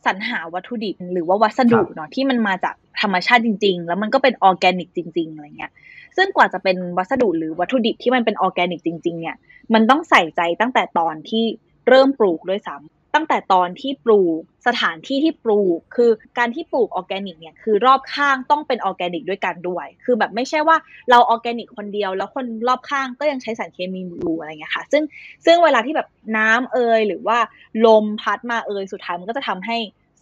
[0.07, 5.73] สรรหาวัตถุดิบหรือว่าวัสดุเนาะที่มันมาจากธรรมชาติจริง ๆ แล้วมันก็เป็นออร์แกนิกจริง ๆ อะไรเงี้ย
[6.17, 9.37] ซึ่งกว่าจะเป็นวัสดุหรือวัตถุดิบที่มันเป็นออร์แกนิกจริง ๆ เนี่ย
[9.75, 11.45] มันต้องใส่ใจตั้งแต่ตอนที่
[11.89, 20.77] เริ่มปลูกด้วยซ้ำ ตั้งแต่ตอนที่ปลูกสถานที่ที่ปลูก คือการที่ปลูกออร์แกนิกเนี่ยคือรอบข้างต้องเป็นออร์แกนิกด้วยกันด้วย คือแบบไม่ใช่ว่า
[21.11, 25.03] เราออร์แกนิกคนเดียว แล้วคนรอบข้างก็ยังใช้สารเคมีอยู่อะไรเงี้ยค่ะซึ่ง
[25.45, 27.39] ซึ่งเวลาที่แบบน้ำเอยหรือว่า
[27.87, 29.77] ลมพัดมาเอยสุดท้ายมันก็จะทำให้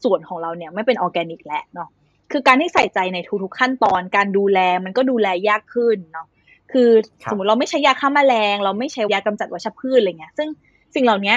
[0.04, 1.88] ส่วนของเราเนี่ยไม่เป็นออร์แกนิกแหละเนาะ
[2.32, 6.26] คือการที่ใส่ใจในทุกๆขั้นตอนการดูแลมันก็ดูแลยากขึ้นเนาะ
[6.72, 6.90] คือ
[7.30, 10.48] สมมติเราไม่ใช้ยาฆ่าแมลง เราไม่ใช้ยากำจัดวัชพืชอะไรเงี้ยซึ่ง
[10.94, 11.34] สิ่งเหล่านี้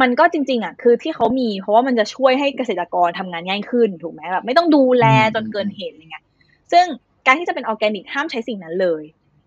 [0.00, 6.24] มันก็จริง ๆอะคือที่เขามี เพราะว่ามันจะช่วยให้เกษตรกรทำงานง่ายขึ้นถูกไหมแบบไม่ต้องดูแลจนเกินเหตุอะไรเงี้ย
[6.72, 6.86] ซึ่ง
[7.26, 9.02] การที่จะเป็นออร์แกนิกห้ามใช้สิ่งนั้นเลย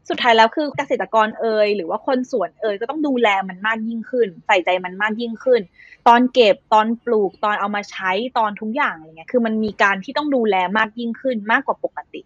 [0.09, 5.61] สุดท้ายแล้วคือเกษตรกรเอ่ยหรือว่าคนสวนเอ่ยก็ต้องดูแลมันมากยิ่งขึ้น ใส่ใจมันมากยิ่งขึ้น
[6.07, 12.21] ตอนเก็บตอนปลูกตอนเอามาใช้ตอนทุกอย่างอะไรเงี้ยคือมันมีการที่ต้องดูแลมากยิ่งขึ้นมากกว่าปกติ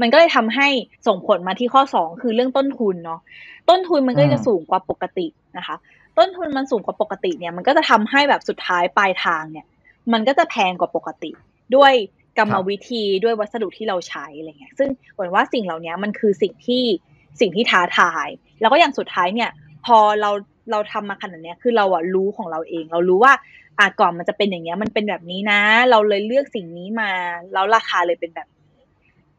[0.00, 0.68] มันก็เลยทำให้
[1.06, 3.20] ส่งผลมาที่ข้อ 2 คือเรื่องต้นทุนเนาะ
[3.68, 5.26] ต้นทุนมันก็จะสูงกว่าปกติ
[5.58, 5.76] นะคะ
[6.20, 9.66] ต้นทุนมันสูงกว่าปกติเนี่ยมันก็จะทำให้แบบสุดท้ายปลายทางเนี่ย
[10.12, 11.30] มันก็จะแพงกว่าปกติ
[11.76, 11.92] ด้วย
[12.38, 16.84] กรรมวิธีด้วยวัสดุที่เราใช้อะไรเงี้ย ซึ่งเหมือนว่าสิ่งเหล่านี้มันคือสิ่งที่
[17.40, 18.28] สิ่งที่ท้าทาย
[18.60, 19.50] แล้วก็อย่างสุดท้ายเนี่ย
[19.86, 20.30] พอเรา
[20.70, 23.32] เราทำมาขนาดนี้คือเราอะรู้ของเราเอง เรารู้ว่า
[23.78, 25.60] อะก่อนมันจะเป็นอย่างเงี้ย มันเป็นแบบนี้นะ
[25.90, 27.10] เราเลยเลือกสิ่งนี้มา
[27.52, 28.48] แล้วราคาเลยเป็นแบบ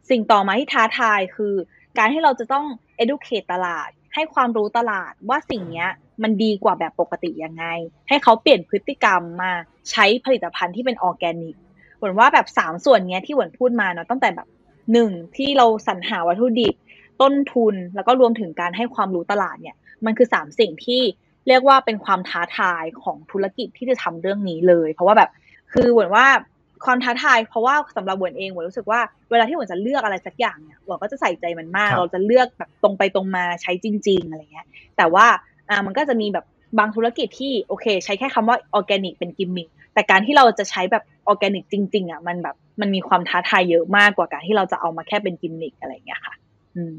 [0.10, 1.54] สิ่งต่อมาที่ท้าทายคือ
[1.98, 2.66] การที่เราจะต้อง
[3.04, 5.90] educate ตลาด ให้ความรู้ตลาดว่าสิ่งเนี้ย
[6.24, 7.66] มันดีกว่าแบบปกติยังไง
[8.10, 9.52] ให้เขาเปลี่ยนพฤติกรรมมา
[9.92, 11.56] ใช้ผลิตภัณฑ์ที่เป็นออร์แกนิก
[11.96, 14.48] เหมือนว่าแบบสามส่วนนี้ที่หวนพูดมาเนาะตั้งแต่แบบ
[14.94, 16.74] หนึ่งที่เราสรรหาวัตถุดิบ
[17.22, 21.02] ต้นทุนแล้วก็รวมถึงการให้ความรู้ตลาดเนี่ย มันคือสามสิ่งที่
[21.48, 25.30] เรียกว่าเป็นความท้าทายของธุรกิจที่จะทำเรื่องนี้เลย เพราะว่าแบบ
[25.74, 26.26] คือเหมือนว่า
[26.86, 29.00] ความท้าทายเพราะว่าสำหรับหวนเองหวนรู้สึกว่า
[29.32, 35.26] เวลาที่หวนจะเลือกอะไรสักอย่างเนี่ยหวนก็จะใส่ใจมันมาก เราจะเลือกแบบตรงไปตรงมาใช้จริง ๆอะไรเงี้ย แต่ว่า
[35.72, 36.46] อ่ามันก็จะมีแบบ
[36.80, 46.34] บางธุรกิจที่โอเค ใช้แค่คำว่าออร์แกนิกเป็นกิมมิคแต่การที่เราจะใช้แบบออร์แกนิกจริง ๆอะมันแบบมันมีความท้าทายเยอะมากกว่าการที่เราจะเอามาแค่เป็นกิมมิคอะไรเงี้ยค่ะ
[46.76, 46.94] อืม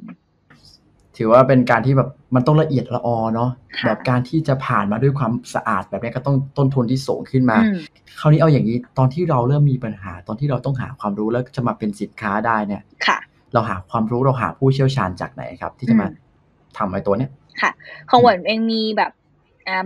[1.17, 3.51] ถือว่าเป็นการที่แบบมันต้องละเอียดละออเนาะ
[3.87, 7.59] แบบการที่จะผ่านมาด้วยความสะอาดแบบนี้ก็ต้องต้นทุนที่สูงขึ้นมา
[8.21, 13.19] คราวนี้เอาอย่างนี้ตอนที่เราเริ่มมีปัญหา ตอนที่เราต้องหาความรู้แล้วจะมาเป็นสินค้าได้เนี่ยค่ะ
[13.53, 16.07] เราหาความรู้เราหาผู้เชี่ยวชาญจากไหนครับ ที่จะมา
[16.79, 17.71] ทำไอ้ตัวเนี้ย ค่ะ
[18.11, 19.13] ของเหวนเองมีแบบ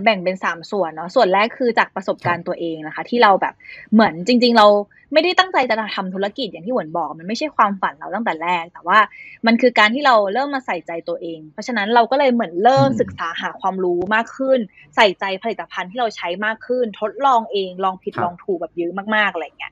[0.03, 3.53] แบ่งเป็นสามส่วนเนาะส่วนแรกคือจากประสบการณ์ตัวเองนะคะ ที่เราแบบ
[3.93, 4.67] เหมือนจริง ๆ เรา
[5.13, 8.99] ไม่ได้ตั้งใจจะทำธุรกิจอย่างที่หวนบอก มันไม่ใช่ความฝันเราตั้งแต่แรก แต่ว่า
[9.47, 14.59] มันคือการที่เราเริ่มมาใส่ใจตัวเอง เพราะฉะนั้นเราก็เลยเหมือนเริ่มศึกษาหาความรู้มากขึ้น
[14.95, 19.71] ใส่ใจผลิตภัณฑ์ที่เราใช้มากขึ้น ทดลองเองลองผิดลองถูกแบบเยอะมากๆอะไรเงี้ย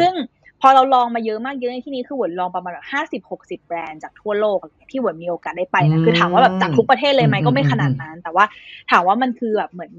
[0.00, 0.12] ซึ่ง
[0.60, 4.58] พอเราลองมาเยอะมากเยอะในที่นี้คือหวนลองประมาณแบบห้าสิบหกสิบแบรนด์จากทั่วโลก
[4.90, 8.44] ที่หวนมีโอกาสได้ไปนะคือถามว่าแบบจากทุกประเทศเลยไหมก็ไม่ขนาดนั้น แต่ว่า
[8.90, 9.92] ถามว่ามันคือแบบเหมือน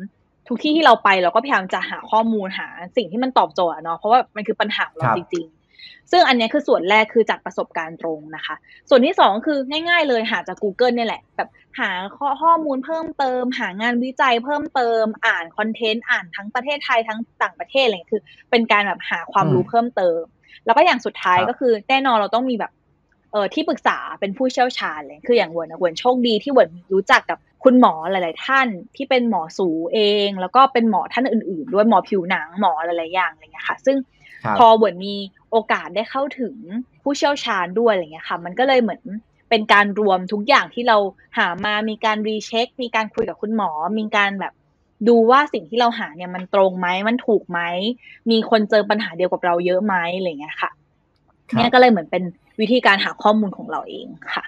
[0.48, 2.68] ทุกที่ที่เราไปเราก็พยายามจะหาข้อมูลหา
[2.98, 8.56] สิ่งที่มันตอบโจทย์เนาะเพราะว่ามันคือปัญหาเราจริงๆ ซึ่งอันนี้คือส่วนแรกคือจากประสบการณ์ตรงนะคะ
[8.90, 9.58] ส่วนที่สองคือ
[9.90, 11.90] ง่าย ๆ เลยหาจาก Google เนี่ยแหละ แบบหา
[12.42, 20.20] ข้อมูลเพิ่มเติม หางานวิจัยเพิ่มเติมอ่านคอนเทนต์อ่านทั้งประเทศไทยทั้งต่างประเทศอะไรคือ เป็นการแบบหาความรู้เพิ่มเติม
[20.66, 22.72] แล้วก็อย่างสุดท้ายก็คือแน่นอนเราต้องมีแบบ
[23.32, 33.98] เออที่ปรึกษาเป็นผู้เชี่ยวชาญเลยคืออย่างเวิร์นเวิร์นโชคดีที่เวิร์นรู้จักกับคุณหมอหลาย ๆ ท่านที่เป็นหมอสูเอง แล้วก็เป็นหมอท่านอื่น ๆ ด้วยหมอผิวหนังหมอหลายๆอย่างอะไรเงี้ยค่ะ ซึ่ง
[34.58, 35.16] พอเหวินมี
[35.52, 36.56] โอกาสได้เข้าถึง
[37.04, 39.02] ผู้เชี่ยวชาญด้วยอะไรเงี้ยค่ะ มันก็เลยเหมือน
[39.50, 40.98] เป็นการรวมทุกอย่างที่เรา
[41.38, 44.54] หามามีการ recheck มีการคุยกับคุณหมอ มีการแบบ
[45.08, 47.60] ดูว่าสิ่งที่เราหาเนี่ยมันตรงไหมมันถูกไหม
[48.32, 50.72] มีคนเจอปัญหาเดียวกับเราเยอะไหมอะไรเงี้ยค่ะ
[51.56, 52.24] เนี่ยก็เลยเหมือนเป็น
[52.60, 54.44] วิธีการหาข้อมูลของเราเองค่ะ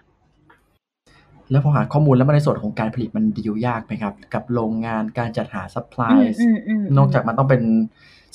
[1.51, 7.62] แล้วพอหาข้อมูลแล้วมาในส่วนของการผลิตมันดีลยากไหมครับ กับโรงงานการจัดหา supply อืมอืมอืมนอกจากมันต้องเป็น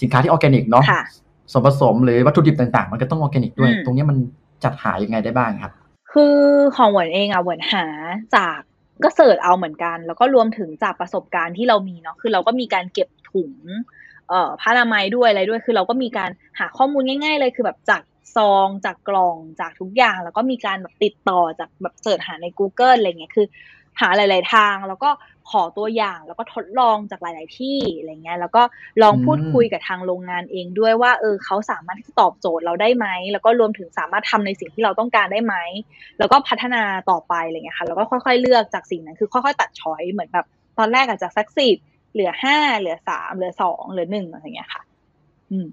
[0.01, 1.03] สินค้าที่ออร์แกนิกเนาะค่ะ
[1.53, 4.17] ส่วนผสมหรือวัตถุดิบต่างๆ มันก็ต้องออร์แกนิกด้วยอืมตรงเนี้ยมัน
[4.65, 5.73] จัดหายังไงได้บ้างครับ
[6.13, 6.37] คือ
[6.77, 7.85] ของเหวินเองอะเหวินหา
[8.37, 8.61] จาก
[9.03, 13.55] ก็ search เอาเหมือนกัน แล้วก็รวมถึงจากประสบการณ์ที่เรามีเนาะคือเราก็มีการเก็บถุง
[14.29, 18.03] เอ่อผ้าอนามัยด้วยอะไรด้วย คือเราก็มีการหาข้อมูลง่าย ๆ เลยคือแบบจาก
[18.37, 23.47] ซองจากกล่องจากทุกอย่าง แล้วก็มีการแบบติดต่อจากแบบ search หาใน Google อะไรเงี้ยคือ
[24.01, 25.11] หาหลาย ๆ ทาง แล้วก็
[25.51, 28.63] ขอตัวอย่างแล้วก็ทดลองจากหลาย ๆ ที่อะไรเงี้ยแล้วก็
[29.03, 35.55] ลองพูดอืมคุยกับทางโรงงานเองด้วยว่าเออเขาสามารถที่จะตอบโจทย์เราได้ไหมแล้วก็รวมถึงสามารถทำในสิ่งที่เราต้องการได้ไหม
[36.19, 40.47] แล้วก็พัฒนาต่อไปอะไรเงี้ยค่ะแล้วก็ค่อย ๆ เลือกจากสิ่งนั้นคือค่อย ๆ ตัดช้อยเหมือนแบบ
[40.79, 41.77] ตอนแรกอาจจะสักสิบ
[42.13, 44.83] เหลือห้าเหลือสามเหลือสองเหลือหนึ่งอะไรเงี้ยค่ะ
[45.51, 45.67] อืม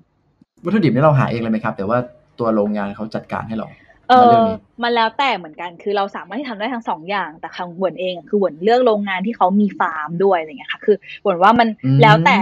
[0.63, 1.97] วัตถุดิบนี่เราหาเองเลยไหมครับ แต่ว่า
[2.39, 3.67] ตัวโรงงานเขาจัดการให้เรา
[4.11, 12.39] เอมาเรื่อองนี้มันแล้วแต่เหมือนกัน คือเราสามารถที่ทำได้ทั้งสองอย่าง แต่ทางหวนเองอะคือหวนเลือกโรงงานที่เขามีฟาร์มด้วยอะไรเงี้ยค่ะ คือหวนว่ามันอืมแล้วแต่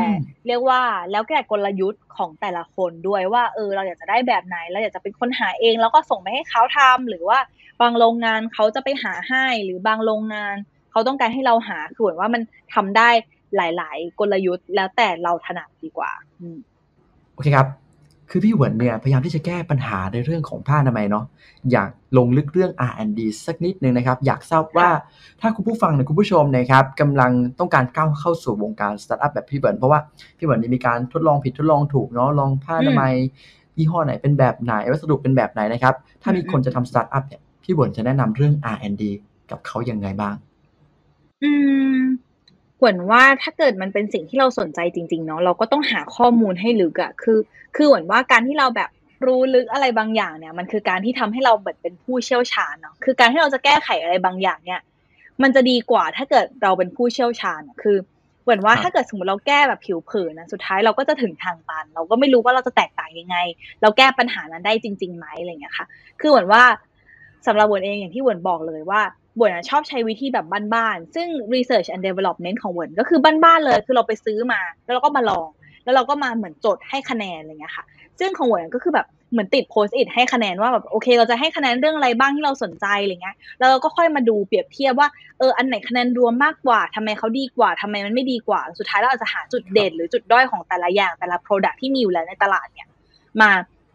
[0.48, 7.40] เรียกว่าแล้วแต่กลยุทธ์ของแต่ละคนด้วยว่าเออเราอยากจะได้แบบไหนเราอยากจะเป็นคนหาเอง แล้วก็ส่งไปให้เขาทำหรือว่า
[7.82, 10.56] บางโรงงานเขาจะไปหาให้หรือบางโรงงาน
[10.92, 12.42] เขาต้องการให้เราหาคือหวนว่ามัน
[12.74, 13.10] ทำได้
[13.56, 16.58] หลาย ๆ กลยุทธ์แล้วแต่เราถนัดดีกว่าอืม
[17.34, 17.68] โอเคครับ
[18.32, 21.26] คือพี่เหวินเนี่ยพยายามที่จะแก้ปัญหาในเรื่องของผ้าอนามัยเนาะ
[21.72, 24.90] อยากลงลึกเรื่อง R&D สักนิดนึงนะครับ อยากทราบว่า
[25.42, 30.00] ถ้าคุณผู้ฟังหรือคุณผู้ชมนะครับกำลังต้องการก้าวเข้าสู่วงการสตาร์ทอัพแบบพี่เหวินเพราะว่า
[30.38, 33.14] พี่เหวินนี่มีการทดลองผิดทดลองถูกเนาะลองผ้าอนามัย
[33.78, 39.04] ยี่ห้อไหนเป็นแบบไหนวัสดุเป็นแบบไหนนะครับ ถ้ามีคนจะทำสตาร์ทอัพเนี่ยพี่เหวินจะแนะนำเรื่อง R&D
[39.52, 40.36] กับเขายังไงบ้าง
[41.44, 41.52] อื
[42.02, 42.04] ม
[42.80, 47.40] เหมือนว่าถ้าเกิดมันเป็นสิ่งที่เราสนใจจริง ๆ เนาะเราก็ต้องหาข้อมูลให้ลึกอะคือ
[47.76, 48.90] คือเหมือนว่าการที่เราแบบ
[49.26, 54.82] รู้ลึกอะไรบางอย่างเนี่ย มันคือการที่ทำให้เราแบบเป็นผู้เชี่ยวชาญเนาะคือการที่เราจะแก้ไขอะไรบางอย่างเนี่ย
[55.44, 57.98] มันจะดีกว่าถ้าเกิดเราเป็นผู้เชี่ยวชาญอะคือ
[58.44, 63.38] เหมือนว่าครับถ้าเกิดสมมติเราแก้แบบผิวเผินนะสุดท้ายเราก็จะถึงทางตัน เราก็ไม่รู้ว่าเราจะแตกต่างยังไง
[63.82, 65.86] เราแก้ปัญหานั้นได้จริงๆไหมอะไรอย่างเงี้ยค่ะ
[66.20, 66.64] คือเหมือนว่า
[67.48, 69.02] สำหรับวนเองอย่างที่วนบอกเลยว่า
[69.42, 75.48] วนะชอบใช้วิธีแบบบ้านๆ ซึ่ง research and development ของวนก็คือบ้านๆ เลย คือเราไปซื้อมา แล้วเราก็มาลอง
[75.84, 77.86] แล้วเราก็มาเหมือนจดให้คะแนนอะไรเงี้ยค่ะ
[78.20, 92.88] ซึ่งของวนก็คือแบบเหมือนติดโพสต์อิทให้คะแนนว่าแบบโอเค เราจะให้คะแนนเรื่องอะไรบ้างที่เราสนใจอะไรเงี้ย แล้วเราก็ค่อยมาดูเปรียบเทียบว่าเอออันไหนคะแนนรวมมากกว่าทำไมเขาดีกว่าทำไมมันไม่ดีกว่า สุดท้ายเราอาจจะหาจุดเด่นหรือจุดด้อยของแต่ละอย่างแต่ละ product ที่มีอยู่แล้วในตลาดเนี่ย
[93.42, 93.50] มา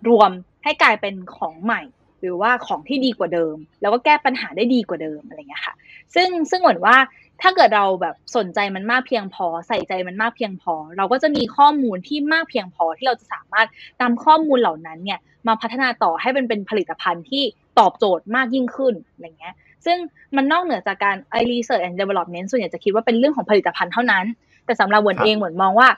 [0.09, 0.31] รวม
[0.65, 1.83] ให้กลายเป็นของใหม่
[2.25, 5.75] หรือว่าของที่ดีกว่าเดิม แล้วก็แก้ปัญหาได้ดีกว่าเดิมอะไรเงี้ยค่ะ
[6.15, 6.97] ซึ่งซึ่งเหมือนว่า
[7.43, 13.69] ถ้าเกิดเราแบบสนใจมันมากเพียงพอ ใส่ใจมันมากเพียงพอ เราก็จะมีข้อมูลที่มากเพียงพอที่เราจะสามารถ
[14.03, 17.43] นำข้อมูลเหล่านั้นเนี่ยมาพัฒนาต่อให้มันเป็นผลิตภัณฑ์ที่
[17.79, 19.55] ตอบโจทย์มากยิ่งขึ้นอะไรเงี้ย
[19.87, 19.99] ซึ่ง
[20.37, 24.25] มันนอกเหนือจากการไอ research and development ส่วนใหญ่จะคิดว่าเป็นเรื่องของผลิตภัณฑ์เท่านั้น
[24.67, 25.89] แต่สำหรับเหวนครับเองเหมือนมองว่า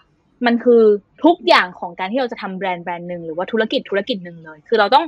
[0.47, 0.83] มันคือ
[1.25, 5.05] ทุกอย่างของการที่เราจะทำแบรนด์แบรนด์หนึ่งหรือว่าธุรกิจธุรกิจหนึ่งเลย คือเราต้อง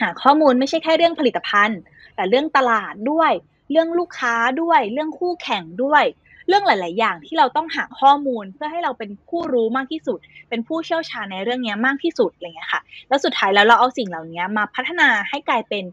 [0.00, 1.80] หาข้อมูลไม่ใช่แค่เรื่องผลิตภัณฑ์
[2.16, 3.32] แต่เรื่องตลาดด้วย
[3.70, 6.04] เรื่องลูกค้าด้วย เรื่องคู่แข่งด้วย
[6.48, 15.84] เรื่องหลาย ๆ อย่างที่เราต้องหาข้อมูลเพื่อให้เราเป็นผู้รู้มากที่สุด เป็นผู้เชี่ยวชาญในเรื่องนี้มากที่สุดอะไรเงี้ยค่ะ แล้วสุดท้ายแล้วเราเอาสิ่งเหล่านี้มาพัฒนาให้กลายเป็น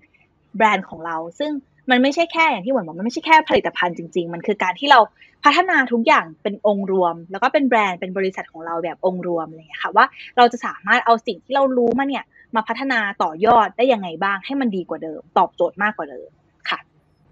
[0.58, 1.52] แบรนด์ของเรา ซึ่ง
[1.90, 5.00] มันไม่ใช่แค่อย่างที่หวนบอกมันไม่ใช่แค่ผลิตภัณฑ์จริง ๆ มันคือการที่เรา
[5.46, 10.06] พัฒนาทุกอย่างเป็นองค์รวม แล้วก็เป็นแบรนด์เป็นบริษัทของเราแบบองค์รวมอะไรอย่างเงี้ยค่ะว่า
[10.38, 12.24] เราจะสามารถเอาสิ่งที่เรารู้มาเนี่ย
[12.56, 16.30] มาพัฒนาต่อยอดได้ยังไงบ้างให้มันดีกว่าเดิม ตอบโจทย์มากกว่าเดิม
[16.70, 16.80] ค่ะ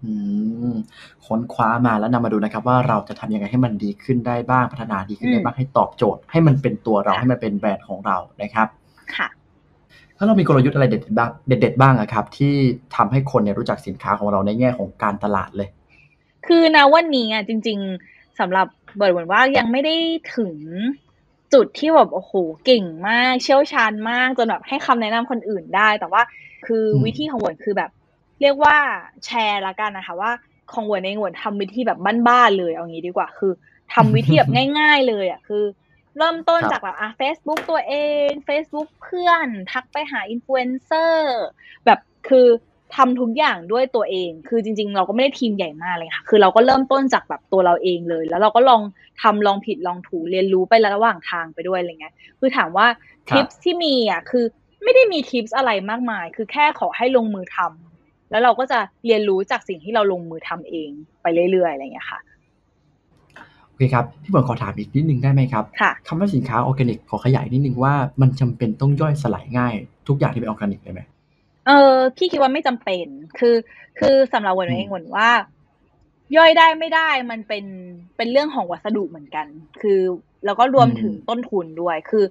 [0.04, 0.12] อื
[0.72, 0.74] ม
[1.26, 8.68] ค้นคว้ามาแล้วนำมาดูนะครับ ว่าเราจะทำยังไงให้มันดีขึ้นได้บ้างพัฒนาดีขึ้นได้บ้างให้ตอบโจทย์ ให้มันเป็นตัวเราค่ะให้มันเป็นแบรนด์ของเรานะครับ
[9.16, 9.28] ค่ะ
[10.16, 12.54] ถ้าเรามีกลยุทธ์อะไรเด็ดๆบ้างเด็ดๆบ้างอะครับ ที่
[12.96, 15.68] ทำให้คนเนี่ยรู้จักสินค้าของเราในแง่ของการตลาดเลย
[16.46, 19.94] คือณวันนี้อะจริง ๆสำหรับเบิร์ดเหมือนว่ายังไม่ได้
[20.36, 20.54] ถึง
[21.54, 22.32] จุดที่แบบโอ้โห
[22.64, 26.22] เก่งมาก เชี่ยวชาญมากจนแบบให้คำแนะนำคนอื่นได้ แต่ว่า
[26.66, 27.90] คืออมวิธีของเหวินคือแบบ
[28.40, 28.76] เรียกว่า
[29.24, 30.30] แชร์ละกันนะคะว่า
[30.72, 31.98] ของเวิร์ดเองเวิร์ดทำวิธีแบบ
[32.28, 33.52] บ้านๆเลยเอางี้ดีกว่า คือ
[33.94, 35.64] ทำวิธีแบบง่าย ๆ เลยอะคือ
[36.18, 37.94] เริ่มต้นครับจากแบบอะ Facebook ตัวเอ
[38.26, 41.42] ง Facebook เพื่อน ทักไปหาอินฟลูเอนเซอร์
[41.84, 41.98] แบบ
[42.28, 42.46] คือ
[42.96, 48.82] ทำทุกอย่างด้วยตัวเอง คือจริง ๆ เราก็ไม่ได้ทีมใหญ่มากเลยค่ะ คือเราก็เริ่มต้นจากแบบตัวเราเองเลย แล้วเราก็ลอง
[49.22, 52.86] ทำลองผิดลองถูกเรียนรู้ไประหว่างทางไปด้วยอะไรเงี้ย คือถามว่า
[53.30, 54.44] ครับทิปที่มีอะคือ
[54.82, 60.90] ไม่ได้มีทิปอะไรมากมาย คือแค่ขอให้ลงมือทำแล้วเราก็จะเรียนรู้จากสิ่งที่เราลงมือทำเอง
[61.22, 62.20] ไปเรื่อยๆอะไรเงี้ยค่ะ
[63.74, 69.74] โอเคครับพี่เหวินขอถามอีกนิดนึงได้ไหมครับค่ะคำว่าสินค้าออร์แกนิกขอขยายนิดนึงว่ามันจำเป็นต้องย่อยสลายง่าย
[70.08, 71.00] ทุกอย่างที่เป็นออร์แกนิกเลยไหม
[71.66, 73.06] เออพี่คิดว่าไม่จำเป็น
[73.38, 73.54] คือ
[73.98, 75.30] คือสำหรับเหวินเองอืมเหวินว่า
[76.36, 77.64] ย่อยได้ไม่ได้มันเป็น
[78.16, 79.46] เป็นเรื่องของวัสดุเหมือนกัน
[79.82, 80.00] คือ
[80.44, 82.24] แล้วก็รวมถึงต้นทุนด้วย คือ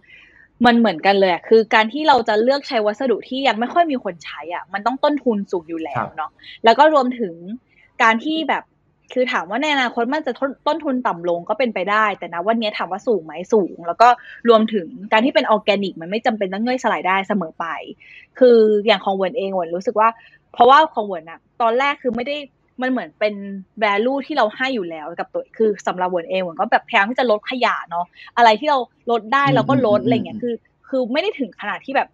[0.66, 6.32] มันเหมือนกันเลยคือการที่เราจะเลือกใช้วัสดุที่ยังไม่ค่อยมีคนใช้อะ มันต้องต้นทุนสูงอยู่แล้วเนาะ
[6.64, 7.34] แล้วก็รวมถึง
[8.04, 8.64] การที่แบบ
[9.13, 10.34] คือถามว่าในอนาคตมันจะ
[10.68, 14.08] ต้นทุนต่ำลงก็เป็นไปได้ แต่นะวันนี้ถามว่าสูงไหมสูง แล้วก็
[14.50, 17.66] รวมถึงการที่เป็นออร์แกนิก มันไม่จำเป็นต้องย่อยสลายได้เสมอไป
[18.39, 20.10] คืออย่างของเวิร์นเองเวิร์นรู้สึกว่า
[20.54, 22.38] เพราะว่าของเหวินอะตอนแรกคือไม่ได้
[22.82, 23.34] มันเหมือนเป็น
[23.84, 28.06] value ที่เราให้อยู่แล้วกับตัวคือสำหรับเวิร์นเองเวิร์นก็แบบพยายามที่จะลดขยะเนาะ
[28.38, 28.80] อะไรที่เรา
[29.12, 30.56] ลดได้เราก็ลดอะไรเงี้ยคือ
[30.89, 32.10] คือไม่ได้ถึงขนาดที่แบบ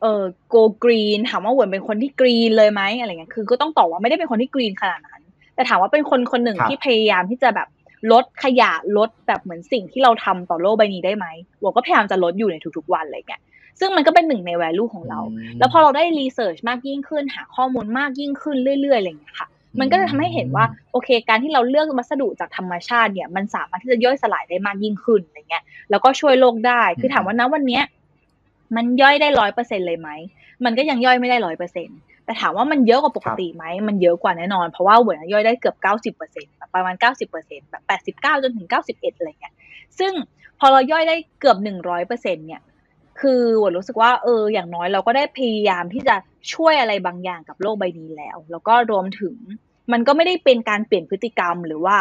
[0.00, 0.22] เออ
[0.54, 5.22] go green ถามว่าเหวินเป็นคนที่ green เลยไหมอะไรเงี้ย คือก็ต้องตอบว่าไม่ได้เป็นคนที่ green ขนาดนั้น
[5.54, 7.68] แต่ถามว่าเป็นคนคนหนึ่งที่พยายามที่จะแบบ
[8.12, 11.26] ลดขยะลดแบบเหมือนสิ่งที่เราทำต่อโลกใบนี้ได้ไหมเห
[11.62, 13.42] วินก็พยายามจะลดอยู่ในทุกๆวันอะไรเงี้ย
[13.80, 15.20] ซึ่งมันก็เป็นหนึ่งใน value ของเรา
[15.58, 19.48] แล้วพอเราได้รีเสิร์ชมากยิ่งขึ้น หาข้อมูลมากยิ่งขึ้นเรื่อยๆอะไรเงี้ยค่ะ
[19.80, 27.82] มันก็จะทำให้เห็นว่าโอเค การที่เราเลือกวัสดุจากธรรมชาติเนี่ย มันสามารถที่จะย่อยสลายได้มากยิ่งขึ้นอะไรเงี้ย แล้วก็ช่วยโลกได้ คือถามว่านะวันเนี้ย
[28.76, 30.08] มันย่อยได้ร้อยเปอร์เซ็นเลยไหม
[30.64, 31.88] มันก็ยังย่อยไม่ได้ร้อยเปอร์เซ็น
[32.24, 39.54] แต่ถามว่ามันเยอะกว่าปกติไหมมันเยอะกว่าแน่นอน เพราะว่าเหมือนย่อยได้เกือบเก้าสิบเปอร์เซ็นประมาณเก้าสิบเปอร์เซ็นแบบแปดสิบเก้าจนถึงเก้าสิบเอ็ดอะไรเงี้ย
[39.98, 40.12] ซึ่ง
[40.58, 42.62] พอเราย่อยได้เกือบหนึ่งร้อยเปอร์เซ็นเนี่ย
[43.20, 46.16] คือวรู้สึกว่าเอออย่างน้อยเราก็ได้พยายามที่จะ
[46.54, 49.34] ช่วยอะไรบางอย่างกับโลกใบนี้แล้ว แล้วก็รวมถึง
[49.92, 51.96] มันก็ไม่ได้เป็นการเปลี่ยนพฤติกรรมหรือว่า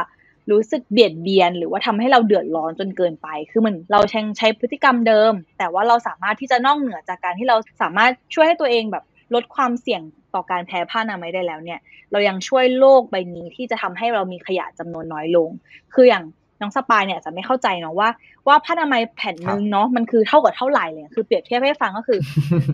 [0.51, 9.03] รู้สึกเบียดเบียน หรือว่าทำให้เราเดือดร้อนจนเกินไป คือมันเราใช้ใช้พฤติกรรมเดิม แต่ว่าเราสามารถที่จะนอกเหนือจากการที่เราสามารถช่วยให้ตัวเองแบบ
[9.35, 10.01] ลดความเสี่ยง
[10.33, 11.79] ต่อการแพ้ผ้าอนามัยได้แล้วเนี่ย
[12.11, 15.49] เรายังช่วยโลกใบนี้ที่จะทำให้เรามีขยะจำนวนน้อยลง
[15.93, 16.23] คืออย่าง
[16.61, 18.09] น้องสปายเนี่ยจะไม่เข้าใจเนาะว่า
[18.47, 22.19] ว่าผ้าอนามัยแผ่นหนึ่งเนาะมันคือเท่ากับเท่าไหร่เลยคือเปรียบเทียบให้ฟังก็คือ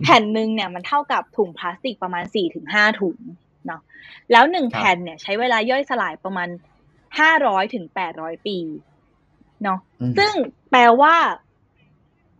[0.02, 3.18] แผ่นหนึ่งเนี่ยมันเท่ากับถุงพลาสติกประมาณสี่ถึงห้าถุง
[3.66, 3.80] เนาะ
[4.32, 6.48] แล้วหนึ่งแผ่นเนี่ยใช้เวลาย่อยสลายประมาณ
[7.18, 8.58] ห้าร้อยถึงแปดร้อยปี
[9.62, 9.78] เนาะ
[10.18, 10.32] ซึ่ง
[10.70, 11.14] แปลว่า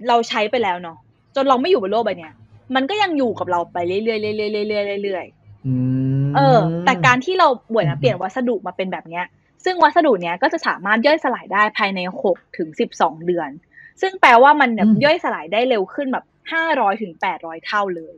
[0.09, 0.99] เราใช้ไปแล้วเนาะ
[1.35, 2.31] จนเราไม่อยู่บนโลกใบนี้
[2.75, 4.17] มันก็ยังอยู่กับเราไปเรื่อยๆเรื่อ
[4.65, 9.25] ยๆเรื่อยๆเรื่อยๆเออ แต่การที่เราบวชเปลี่ยนวัสดุมาเป็นแบบเนี้ย
[9.65, 13.51] ซึ่งวัสดุเนี้ยก็จะสามารถย่อยสลายได้ภายในหกถึงสิบสองเดือน
[14.01, 18.15] ซึ่งแปลว่ามันแบบย่อยสลายได้เร็วขึ้นแบบห้าร้อยถึงแปดร้อยเท่าเลย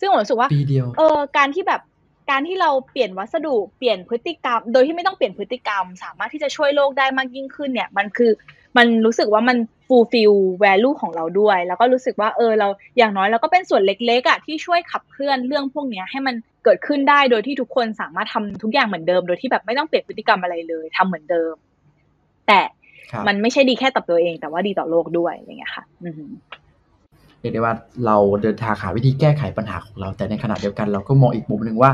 [0.00, 0.48] ซึ่งผมรู้สึกว่า
[0.96, 1.82] เออ การที่แบบ
[2.30, 8.30] การที่เราเปลี่ยนวัสดุเปลี่ยนพฤติกรรม โดยที่ไม่ต้องเปลี่ยนพฤติกรรม สามารถที่จะช่วยโลกได้มากยิ่งขึ้นเนี่ย มันคือ
[8.76, 9.56] มันรู้สึกว่ามัน
[9.88, 21.54] fulfill value ของเราด้วย แล้วก็รู้สึกว่าเออเราอย่างน้อยเราก็เป็นส่วนเล็กๆอะที่ช่วยขับเคลื่อนเรื่องพวกนี้ให้มันเกิดขึ้นได้โดยที่ทุกคนสามารถทำทุกอย่างเหมือนเดิม โดยที่แบบไม่ต้องเปลี่ยนพฤติกรรมอะไรเลยทำเหมือนเดิม
[22.48, 22.60] แต่
[23.28, 25.84] มันไม่ใช่ดีแค่ต่อตัวเอง แต่ว่าดีต่อโลกด้วยอะไรเงี้ยค่ะ
[27.40, 27.74] เรียกได้ว่า
[28.06, 31.90] เราเดินทางหาวิธีแก้ไขปัญหาของเรา แต่ในขณะเดียวกันเราก็มองอีกมุมหนึ่งว่า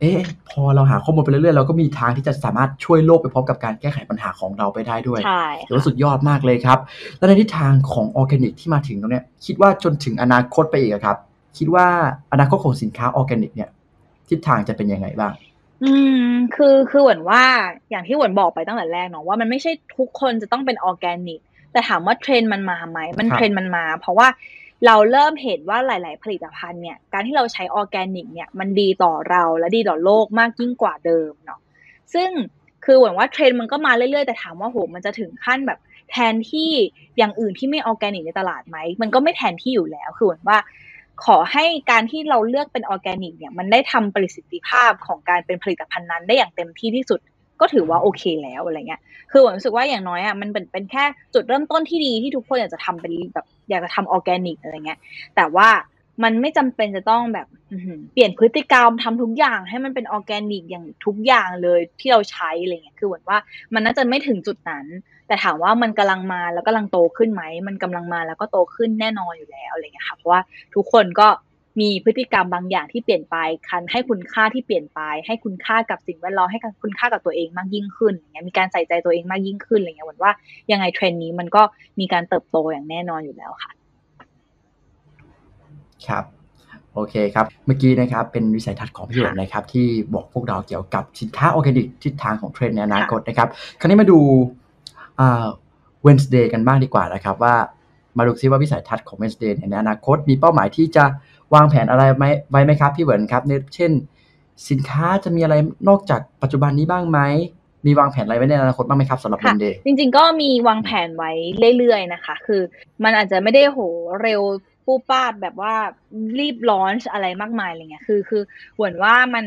[0.00, 6.78] เอ๊ะพอเราหาข้อมูลไปเรื่อยๆเราก็มีทางที่จะสามารถช่วยโลกไปพร้อมกับการแก้ไขปัญหาของเราไปได้ด้วยใช่ถือว่าสุดยอดมากเลยครับ
[7.18, 11.16] แล้วในทิศทางของออร์แกนิกที่มาถึงตรงนี้คิดว่าจนถึงอนาคตไปอีกครับ
[11.58, 11.86] คิดว่า
[12.32, 13.70] อนาคตของสินค้าออร์แกนิกเนี่ย
[14.28, 15.32] ทิศทางจะเป็นยังไงบ้าง
[15.82, 15.92] อื
[16.28, 17.42] ม คือคือเหมือนว่า
[17.90, 21.40] อย่างที่เหวินบอกไปตั้งแต่แรกเนาะว่ามันไม่ใช่ทุกคนจะต้องเป็นออร์แกนิก
[21.72, 24.28] แต่ถามว่าเทรนด์มันมาไหมมันเทรนด์มันมา เพราะว่า
[24.86, 31.60] เราเริ่มเห็นว่าหลาย ๆ ผลิตภัณฑ์เนี่ย การที่เราใช้ออร์แกนิกเนี่ยมันดีต่อเราและดีต่อโลกมากยิ่งกว่าเดิมเนาะ
[32.14, 32.30] ซึ่ง
[32.84, 35.78] คือหวังว่าเทรนด์มันก็มาเรื่อย ๆ แต่ถามว่าโหมันจะถึงขั้นแบบ
[36.10, 36.70] แทนที่
[37.18, 40.58] อย่างอื่นที่ไม่ออร์แกนิกในตลาดไหม มันก็ไม่แทนที่อยู่แล้ว คือหวังว่า
[41.24, 47.20] ขอให้การที่เราเลือกเป็นออร์แกนิกเนี่ยมันได้ทำประสิทธิภาพของการเป็นผลิตภัณฑ์นั้นได้อย่างเต็มที่ที่สุด
[47.60, 54.98] ก็ถือว่าโอเคแล้วอะไรเงี้ย คือเหวินรู้สึกว่าอย่างน้อยอะมันเป็นเป็นแค่จุดเริ่มต้นที่ดีที่ทุกคนอยากจะทำเป็นแบบอยากจะทำออร์แกนิกอะไรเงี้ย
[55.36, 55.68] แต่ว่า
[56.24, 57.46] มันไม่จำเป็นจะต้องแบบ
[58.12, 63.38] เปลี่ยนพฤติกรรมทำทุกอย่างให้มันเป็นออร์แกนิกอย่างทุกอย่างเลยที่เราใช้อะไรเงี้ย คือเหมือนว่า
[63.74, 64.86] มันน่าจะไม่ถึงจุดนั้น
[65.26, 70.40] แต่ถามว่ามันกำลังมาแล้วกำลังโตขึ้นไหม มันกำลังมาแล้วก็โตขึ้นแน่นอนอยู่แล้วอะไรเงี้ยค่ะ เพราะว่า
[70.74, 71.28] ทุกคนก็
[71.80, 73.36] มีพฤติกรรมบางอย่างที่เปลี่ยนไป
[73.68, 80.32] คันให้คุณค่าที่เปลี่ยนไป ให้คุณค่ากับสิ่งแวดล้อมให้คุณค่ากับตัวเองมากยิ่งขึ้นอย่างเงี้ยมีการใส่ใจตัวเองมากยิ่งขึ้นอะไรเงี้ยเหมือนว่า
[80.72, 81.62] ยังไงเทรนด์นี้มันก็
[82.00, 83.72] มีการเติบโตอย่างแน่นอนอยู่แล้วค่ะ
[86.06, 86.24] ครับ
[86.94, 93.48] โอเคครับ เมื่อกี้นะครับเป็นวิสัยทัศน์ของพี่หวนนะครับ ที่บอกพวกเราเกี่ยวกับสินค้าออร์แกนิกทิศทางของเทรนด์ในอนาคตนะครับ
[93.80, 94.18] คราวนี้มาดู
[95.20, 95.46] อ่า
[96.06, 97.54] Wednesday กันบ้างดีกว่านะครับ ว่า
[98.18, 101.04] มาดูซิว่าวิสัยทัศน์ของ Wednesday ในอนาคต มีเป้าหมายที่จะ
[101.54, 103.42] วางแผนอะไรไหมไว้ไหมครับพี่เหวินครับ
[103.74, 103.92] เช่น
[104.70, 105.54] สินค้าจะมีอะไร
[105.88, 107.20] นอกจากปัจจุบันนี้บ้างไหม
[107.86, 111.32] มีวางแผนอะไรไว้ในอนาคตบ้างไหมครับสำหรับเดย์จริง ๆ ก็มีวางแผนไว้
[111.78, 112.62] เรื่อยๆนะคะ คือ
[113.04, 113.80] มันอาจจะไม่ได้โห
[114.22, 114.42] เร็ว
[114.86, 115.74] ปู้ป้าแบบว่า
[116.38, 118.42] รีบ launch อะไรมากมายอะไรเงี้ยคือคือ
[118.74, 119.46] เหมือนว่ามัน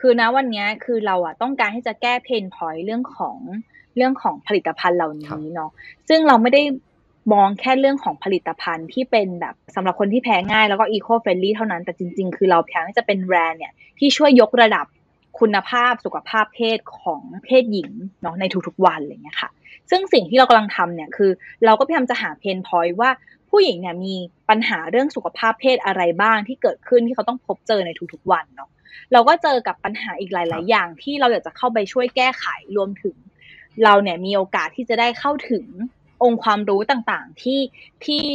[0.00, 3.36] คคือนะวันนี้คือเราอะต้องการที่จะแก้ pain point เรื่องของ
[3.96, 5.70] เรื่องของผลิตภัณฑ์เหล่านี้เนาะ
[6.08, 6.62] ซึ่งเราไม่ได้
[7.32, 14.86] มองแค่เรื่องของผลิตภัณฑ์ที่เป็นแบบสำหรับคนที่แพ้ง่ายแล้วก็ eco-friendly เท่านั้นแต่จริง ๆ คือเราพยายามที่จะเป็นแบรนด์เนี่ยที่ช่วยยกระดับ
[15.40, 17.90] คุณภาพสุขภาพเพศของเพศหญิง
[18.22, 19.50] เนาะในทุกๆวันอะไรเงี้ยค่ะ
[19.90, 21.30] ซึ่งสิ่งที่เรากำลังทำเนี่ยคือ
[21.64, 23.10] เราก็พยายามจะหาเพนพอยต์ว่า
[23.50, 24.14] ผู้หญิงเนี่ยมี
[24.48, 28.70] ปัญหาเรื่องสุขภาพเพศอะไรบ้างที่เกิดขึ้นที่เขาต้องพบเจอในทุกๆวันเนาะ
[29.12, 33.16] เราก็เจอกับปัญหาอีกหลาย ๆ อย่างที่เราอยากจะเข้าไปช่วยแก้ไขรวมถึง
[33.84, 35.64] เราเนี่ยมีโอกาสที่จะได้เข้าถึง
[36.24, 37.60] องค์ความรู้ต่างๆ ที่
[38.04, 38.28] ที่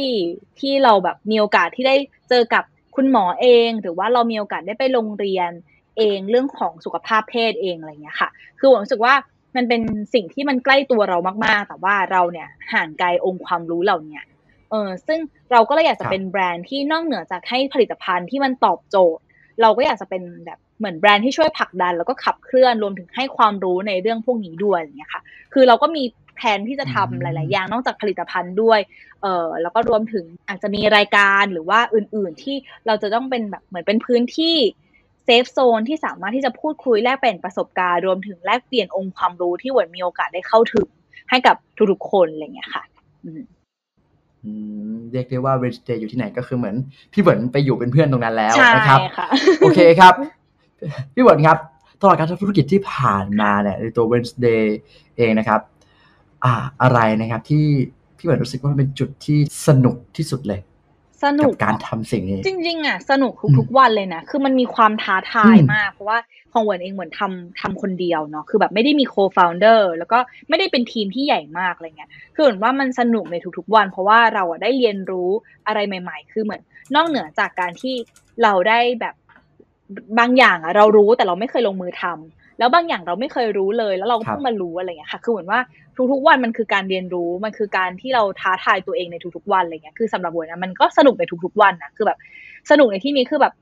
[0.60, 1.96] ที่เราแบบมีโอกาสที่ได้
[2.28, 2.64] เจอกับ
[2.96, 5.50] คุณหมอเอง หรือว่าเรามีโอกาสได้ไปโรงเรียน
[5.98, 9.14] เองเรื่องของสุขภาพเพศเองอะไรเงี้ยค่ะ คือผมรู้สึกว่า
[9.56, 9.82] มันเป็น
[10.14, 14.20] สิ่งที่มันใกล้ตัวเรามาก ๆ แต่ว่าเราเนี่ยห่างไกลองค์ความรู้เหล่านี้
[14.70, 15.18] เออซึ่ง
[15.52, 19.22] เราก็เลยอยากจะเป็นแบรนด์ที่นอกเหนือจากให้ผลิตภัณฑ์ที่มันตอบโจทย์
[19.60, 25.22] เราก็อยากจะเป็นแบบเหมือนแบรนด์ที่ช่วยผลักดัน แล้วก็ขับเคลื่อนรวมถึงให้ความรู้ในเรื่องพวกนี้ด้วยอย่างเงี้ยค่ะ
[25.52, 26.04] คือเราก็มี
[26.40, 28.80] แผนที่จะทำหลาย ๆ อย่างนอกจากผลิตภัณฑ์ด้วย
[29.22, 34.56] เออแล้วก็รวมถึงอาจจะมีรายการหรือว่าอื่น ๆ ที่เราจะต้องเป็นแบบเหมือนเป็นพื้นที่
[35.24, 40.88] safe zone ที่สามารถที่จะพูดคุยแลกเปลี่ยนประสบการณ์รวมถึงแลกเปลี่ยนองค์ความรู้ที่เหวินมีโอกาสได้เข้าถึง
[41.30, 41.56] ให้กับ
[41.92, 42.82] ทุกๆคนอะไรเงี้ยค่ะ
[45.12, 46.76] เรียกได้ว่าเว d เ e ย์อยู่ที่ไหนก็คือเหมือน
[47.12, 49.00] พี่เหวินไปอยู่เป็นเพื่อนตรงนั้นแล้วนะครับ
[49.62, 50.14] โอเคครับ
[51.14, 51.58] พี่เหวินครับ
[52.00, 54.64] ตลอดการทำธุรกิจที่ผ่านมาเนี่ยในตัว Wendays
[55.16, 55.60] เองนะครับ
[56.44, 57.64] อ่าอะไรนะครับที่
[58.16, 60.60] พี่เหวินรู้สึกว่ามันเป็นจุดที่สนุกที่สุดเลย
[61.24, 66.18] สนุกการทำสิ่งนี้ จริง ๆอะสนุกทุกๆวันเลยนะ คือมันมีความท้าทายมาก เพราะว่า
[66.52, 75.30] ของเหวินเองเหมือนทำทำคนเดียวเนาะคือแบบไม่ได้มี co-founder แล้วก็ไม่ได้เป็นทีมที่ใหญ่มากอะไรเงี้ยคือเหมือนว่ามันสนุกในทุกๆวัน เพราะว่าเราอะได้เรียนรู้
[75.66, 76.62] อะไรใหม่ ๆ คือเหมือน
[76.94, 77.94] นอกเหนือจากการที่
[78.42, 79.14] เราได้แบบ
[80.18, 85.60] บางอย่างอะเรารู้แต่เราไม่เคยลงมือทำ แล้วบางอย่างเราไม่เคยรู้เลย แล้วเราเพิ่งมารู้อะไรเงี้ยค่ะ คือเหมือนว่า
[86.12, 92.18] ทุกๆวันมันคือการเรียนรู้ มันคือการที่เราท้าทายตัวเองในทุกๆวันอะไรเงี้ย คือสำหรับเหวินนะมันก็สนุกในทุกๆวันนะคือแบบ
[92.70, 93.52] สนุกในที่นี้คือแบบ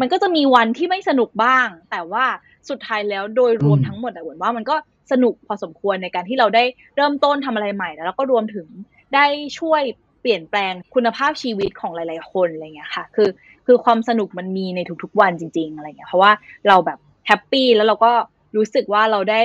[0.00, 2.24] มันก็จะมีวันที่ไม่สนุกบ้าง แต่ว่า
[2.68, 4.76] สุดท้ายแล้วโดยรวมทั้งหมดอะวนว่ามันก็
[5.12, 6.64] สนุกพอสมควรในการที่เราได้
[6.96, 8.66] เริ่มต้นทำอะไรใหม่แล้วก็รวมถึง
[9.14, 9.26] ได้
[9.58, 9.82] ช่วย
[10.20, 13.28] เปลี่ยนแปลงคุณภาพชีวิตของหลาย ๆ คนอะไรเงี้ยค่ะ คือ
[13.66, 16.32] คือความสนุกมันมีในทุกๆวันจริง ๆ อะไรเงี้ย เพราะว่า
[16.68, 18.12] เราแบบแฮปปี้แล้วเราก็
[18.56, 19.42] รู้สึกว่าเราได้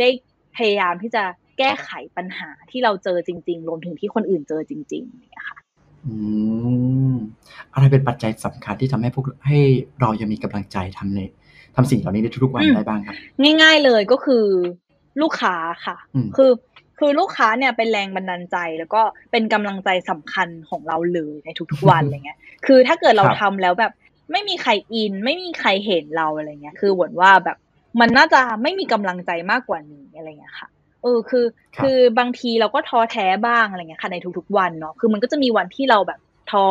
[0.00, 0.08] ได้
[0.56, 1.24] พยายามที่จะ
[1.58, 5.58] แก้ไขปัญหาที่เราเจอจริง ๆ รวมถึงที่คนอื่นเจอจริงๆเนี่ยค่ะ
[6.06, 6.14] อื
[7.12, 7.14] ม
[7.74, 9.58] อะไรเป็นปัจจัยสำคัญที่ทำให้พวกให้
[10.00, 11.20] เรายังมีกำลังใจทำใน
[11.76, 13.16] ทำสิ่งเหล่านี้ในทุกๆวันได้บ้างครับ
[13.62, 14.44] ง่าย ๆเลยก็คือ
[15.22, 15.54] ลูกค้า
[15.86, 15.96] ค่ะ
[16.36, 16.50] คือ
[16.98, 23.92] คือลูกค้าเนี่ยเป็นแรงบันดาลใจแล้วก็เป็นกำลังใจสำคัญของเราเลยในทุกๆวันอะไรเงี้ย คือถ้าเกิดเราทำแล้วแบบ
[24.32, 27.58] ไม่มีใครอิน ไม่มีใครเห็นเราอะไรเงี้ย คือหวนว่าแบบ
[28.00, 30.68] มันน่าจะไม่มีกำลังใจมากกว่านี้อะไรเงี้ยค่ะ
[31.02, 31.46] เออคือ
[31.82, 36.68] คือบางทีเราก็ท้อแท้บ้างอะไรเงี้ยค่ะในทุกๆวันเนาะคือมันก็จะมีวันที่เราแบบท้อ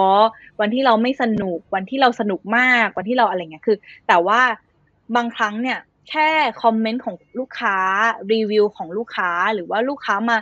[0.62, 4.42] วันที่เราไม่สนุกวันที่เราสนุกมากวันที่เราอะไรเงี้ยคือ แต่ว่า
[5.16, 6.30] บางครั้งเนี่ยแค่
[6.64, 7.78] คอมเมนต์ของลูกค้า
[8.34, 10.38] รีวิวของลูกค้าหรือว่าลูกค้ามา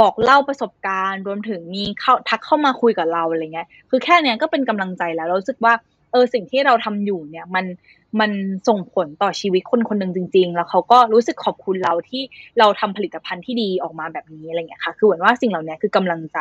[0.00, 5.74] บอกเล่าประสบการณ์ รวมถึงมีเข้าทักเข้ามาคุยกับเราอะไรเงี้ยคือแค่เนี้ยก็เป็นกำลังใจแล้วเราสึกว่า
[6.12, 7.64] เออสิ่งที่เราทำอยู่เนี่ยมัน
[8.20, 8.30] มัน
[8.68, 12.22] ส่งผลต่อชีวิตคนคนหนึ่งจริง ๆ แล้วเขาก็รู้สึกขอบคุณเราที่
[12.58, 16.38] เราทำผลิตภัณฑ์ที่ดีออกมาแบบนี้อะไรเงี้ยค่ะ คือเหมือนว่าสิ่งเหล่านี้คือกำลังใจ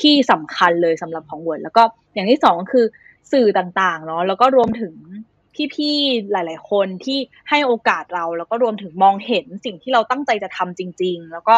[0.00, 1.82] ที่สำคัญเลยสำหรับของเวิร์ดแล้วก็
[2.14, 2.84] อย่างที่สองคือ
[3.32, 4.94] สื่อต่างๆเนาะแล้วก็รวมถึง
[5.74, 7.18] พี่ๆหลาย ๆ คนที่
[7.50, 11.56] ให้โอกาสเรา แล้วก็รวมถึงมองเห็นสิ่งที่เราตั้งใจจะทำจริง ๆ แล้วก็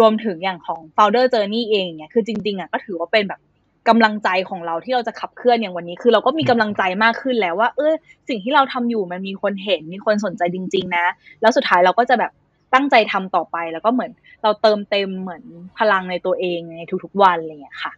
[0.00, 3.40] รวมถึงอย่างของ founder journey เองเนี่ยคือจริงๆอะก็ถือว่าเป็นแบบ
[3.88, 7.92] กำลังใจของเราที่เราจะขับเคลื่อนอย่างวันนี้ คือเราก็มีกำลังใจมากขึ้นแล้วว่า เออ
[8.28, 11.06] สิ่งที่เราทำอยู่มันมีคนเห็นมีคนสนใจจริง ๆ นะ
[11.40, 12.32] แล้วสุดท้ายเราก็จะแบบ
[12.74, 14.10] ตั้งใจทำต่อไปแล้วก็เหมือน
[14.42, 15.42] เราเติมเต็มเหมือน
[15.78, 17.92] พลังในตัวเองในทุกๆวันอะไรอย่างเงี้ยค่ะ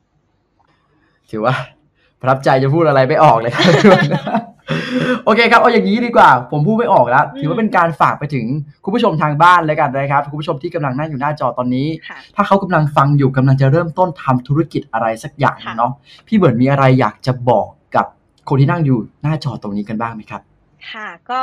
[1.31, 1.55] ถือว่า
[2.21, 3.67] ประทับใจจะพูดอะไรไม่ออกเลยครับ
[5.25, 8.47] โอเคครับเอาอย่างนี้ดีกว่า ผมพูดไม่ออกแล้ว ถือว่าเป็นการฝากไปถึง
[8.85, 11.89] คุณผู้ชมทางบ้านเลยกันนะครับคุณผู้ชมที่กำลังนั่งอยู่หน้าจอตอนนี้
[12.35, 15.93] ถ้าเขากำลังฟังอยู่กำลังจะเริ่มต้นทำธุรกิจอะไรสักอย่างเนาะ
[16.27, 18.07] พี่เบิร์ดมีอะไรอยากจะบอกกับ
[18.49, 20.43] คนที่นั่งอยู่หน้าจอตรงนี้กันบ้างไหมครับ
[20.91, 21.43] ค่ะ ก็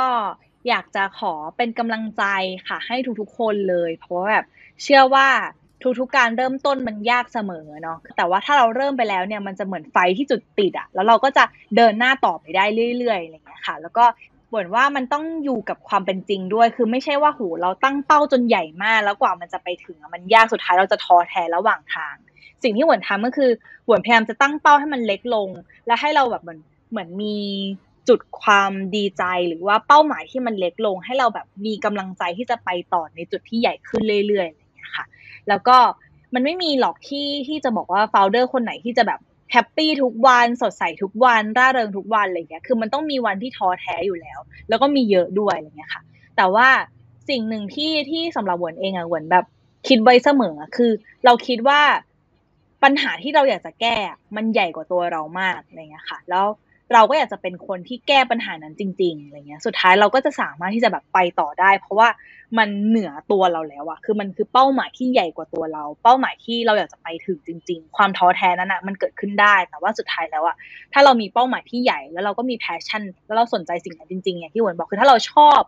[0.68, 2.24] อยากจะขอเป็นกำลังใจ
[2.68, 4.46] ค่ะ ให้ทุกๆคนเลย เพราะว่าแบบ
[4.82, 5.28] เชื่อว่า
[6.00, 11.44] ทุกๆการเริ่มต้นมันยากเสมอเนาะแต่ว่าถ้าเราเริ่มไปแล้วเนี่ยมันจะเหมือนไฟที่จุดติดอะแล้วเราก็จะ
[11.76, 12.64] เดินหน้าต่อไปได้
[12.98, 14.04] เรื่อยๆอะไรเงี้ยค่ะ แล้วก็
[14.52, 22.14] บ่นว่ามันต้องอยู่กับความเป็นจริงด้วย คือไม่ใช่ว่าหูเราตั้งเป้าจนใหญ่มาก แล้วกว่ามันจะไปถึงมันยากสุดท้ายเราจะท้อแท้ระหว่างทาง
[22.62, 25.48] สิ่งที่เหวินทำก็คือเหวินพยายามจะตั้งเป้าให้มันเล็กลง
[25.86, 26.60] และให้เราแบบเหมือน
[26.90, 27.36] เหมือนมี
[28.08, 35.04] จุดความดีใจหรือว่าเป้าหมายที่มันเล็กลง ให้เราแบบมีกำลังใจที่จะไปต่อในจุดที่ใหญ่ขึ้นเรื่อยๆ ค่ะ
[35.48, 35.76] แล้วก็
[36.34, 39.20] มันไม่มีหรอกที่ที่จะบอกว่า founder คนไหนที่จะแบบ
[39.52, 46.02] happy ทุกวันสดใสทุกวันร่าเริงทุกวันอะไรเงี้ยคือมันต้องมีวันที่ท้อแท้อยู่แล้ว แล้วก็มีเยอะด้วยอะไรเงี้ยค่ะ
[46.36, 46.68] แต่ว่า
[47.28, 49.44] สิ่งหนึ่งที่ที่สำหรับเหวินเองอะเหวินแบบ
[49.88, 50.90] คิดไว้เสมอคือ
[51.24, 51.80] เราคิดว่า
[52.82, 53.96] ปัญหาที่เราอยากจะแก้
[54.36, 56.46] มันใหญ่กว่าตัวเรามากอะไรเงี้ยค่ะ แล้ว
[56.94, 62.08] เราก็อยากจะเป็นคนที่แก้ปัญหานั้นจริงๆอะไรเงี้ย สุดท้ายเราก็จะสามารถที่จะแบบไปต่อได้ เพราะว่า
[62.58, 70.56] มันเหนือตัวเราแล้วอะคือมันคือเป้าหมายที่ใหญ่กว่าตัวเรา เป้าหมายที่เราอยากจะไปถึงจริง ๆ ความท้อแท้นั้นอะมันเกิดขึ้นได้ แต่ว่าสุดท้ายแล้วอะ
[70.92, 75.60] ถ้าเรามีเป้าหมายที่ใหญ่ แล้วเราก็มี passion แล้วเราสนใจสิ่งนั้นจริงๆอย่างที่เหวินบอกคือถ้าเราชอบ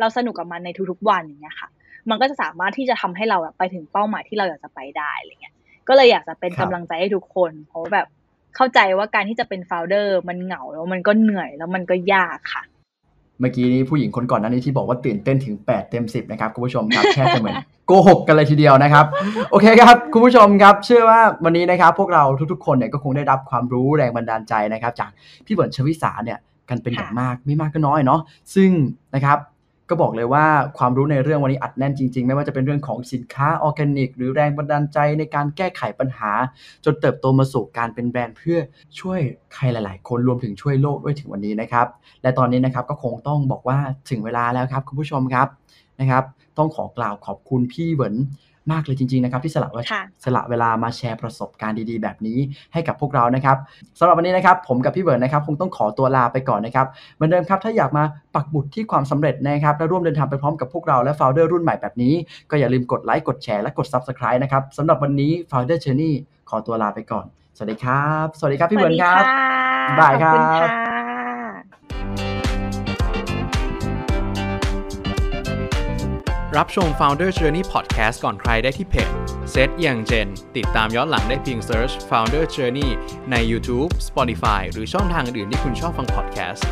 [0.00, 1.68] เราสนุกกับมันในทุกๆวันอย่างเงี้ยค่ะ
[2.10, 5.54] มันก็จะสามารถที่จะทำให้เราแบบไปถึงเป้าหมายที่เราอยากจะไปได้อะไรเงี้ย
[5.88, 8.06] ก็เลยอยากจะเป็นกำลังใจให้ทุกคน เพราะแบบ
[8.56, 12.62] เข้าใจว่าการที่จะเป็นโฟลเดอร์มันเหงาแล้วมันก็เหนื่อยแล้วมันก็ยากค่ะ
[13.40, 19.04] เมื่อกี้นี้ผู้หญิงคนก่อนหน้านี้ที่บอกว่าตื่นเต้นถึง 8 เต็ม 10 นะครับคุณผู้ชมครับแค่จะเหมือนโกหกกันเลยทีเดียวนะครับ
[19.50, 25.10] โอเคครับ คุณผู้ชมครับ เชื่อว่าวันนี้นะครับ พวกเราทุกๆ คนเนี่ยก็คงได้รับความรู้แรงบันดาลใจนะครับ จาก
[25.46, 26.38] พี่เบิร์นชวิสาเนี่ย
[26.68, 28.20] กันเป็นอย่างมากไม่มากก็น้อยเนาะ
[28.54, 28.70] ซึ่ง
[29.14, 29.38] นะครับ
[29.88, 30.46] ก็บอกเลยว่า
[30.78, 36.30] ความรู้ในเรื่องวันนี้อัดแน่นจริง ๆ ไม่ว่าจะเป็นเรื่องของสินค้าออร์แกนิก หรือแรงบันดาลใจในการแก้ไขปัญหา
[36.84, 38.58] จนเติบโตมาสู่การเป็นแบรนด์เพื่อ
[39.00, 39.20] ช่วย
[39.54, 41.86] ใครหลาย ๆ คนรวมถึงช่วยโลกด้วยถึงวันนี้นะครับ
[42.22, 43.78] และตอนนี้นะครับก็คงต้องบอกว่า
[44.10, 45.48] ถึงเวลาแล้วครับคุณผู้ชมครับ
[46.00, 46.24] นะครับ
[46.58, 48.14] ต้องขอกล่าวขอบคุณพี่เหวิน
[48.72, 52.38] มากเลยจริง ๆ นะครับ ที่สละเวลาค่ะสละเวลามาแชร์ประสบการณ์ดีๆ แบบนี้
[52.72, 53.56] ให้กับพวกเรานะครับ
[53.98, 58.04] สำหรับวันนี้นะครับ ผมกับพี่เบิร์นนะครับ คงต้องขอตัวลาไปก่อนนะครับเหมือนเดิมครับถ้าอยากมา
[58.34, 62.14] ปักบุตรที่ความสำเร็จนะครับและร่วมเดินทางไปพร้อมกับพวกเราและ Founder รุ่นใหม่แบบนี้
[62.50, 66.12] ก็อย่าลืมกดไลค์กดแชร์และกด Subscribe นะครับสำหรับวันนี้ Founder Journey
[66.48, 69.24] ขอตัวลาไปก่อน สวัสดีครับ สวัสดีครับพี่เบิร์นครับ
[69.88, 70.34] สวัสดีค่ะบ๊ายบายครั
[72.30, 72.33] บ
[76.56, 79.08] รับชม Founder Journey Podcast ก่อนใครได้ที่เพจ
[79.50, 82.90] เซตอย่างเจน ติดตามย้อนหลังได้เพียง Search Founder Journey
[83.30, 86.62] ใน YouTube Spotify หรือช่องทางอื่นที่คุณชอบฟัง podcast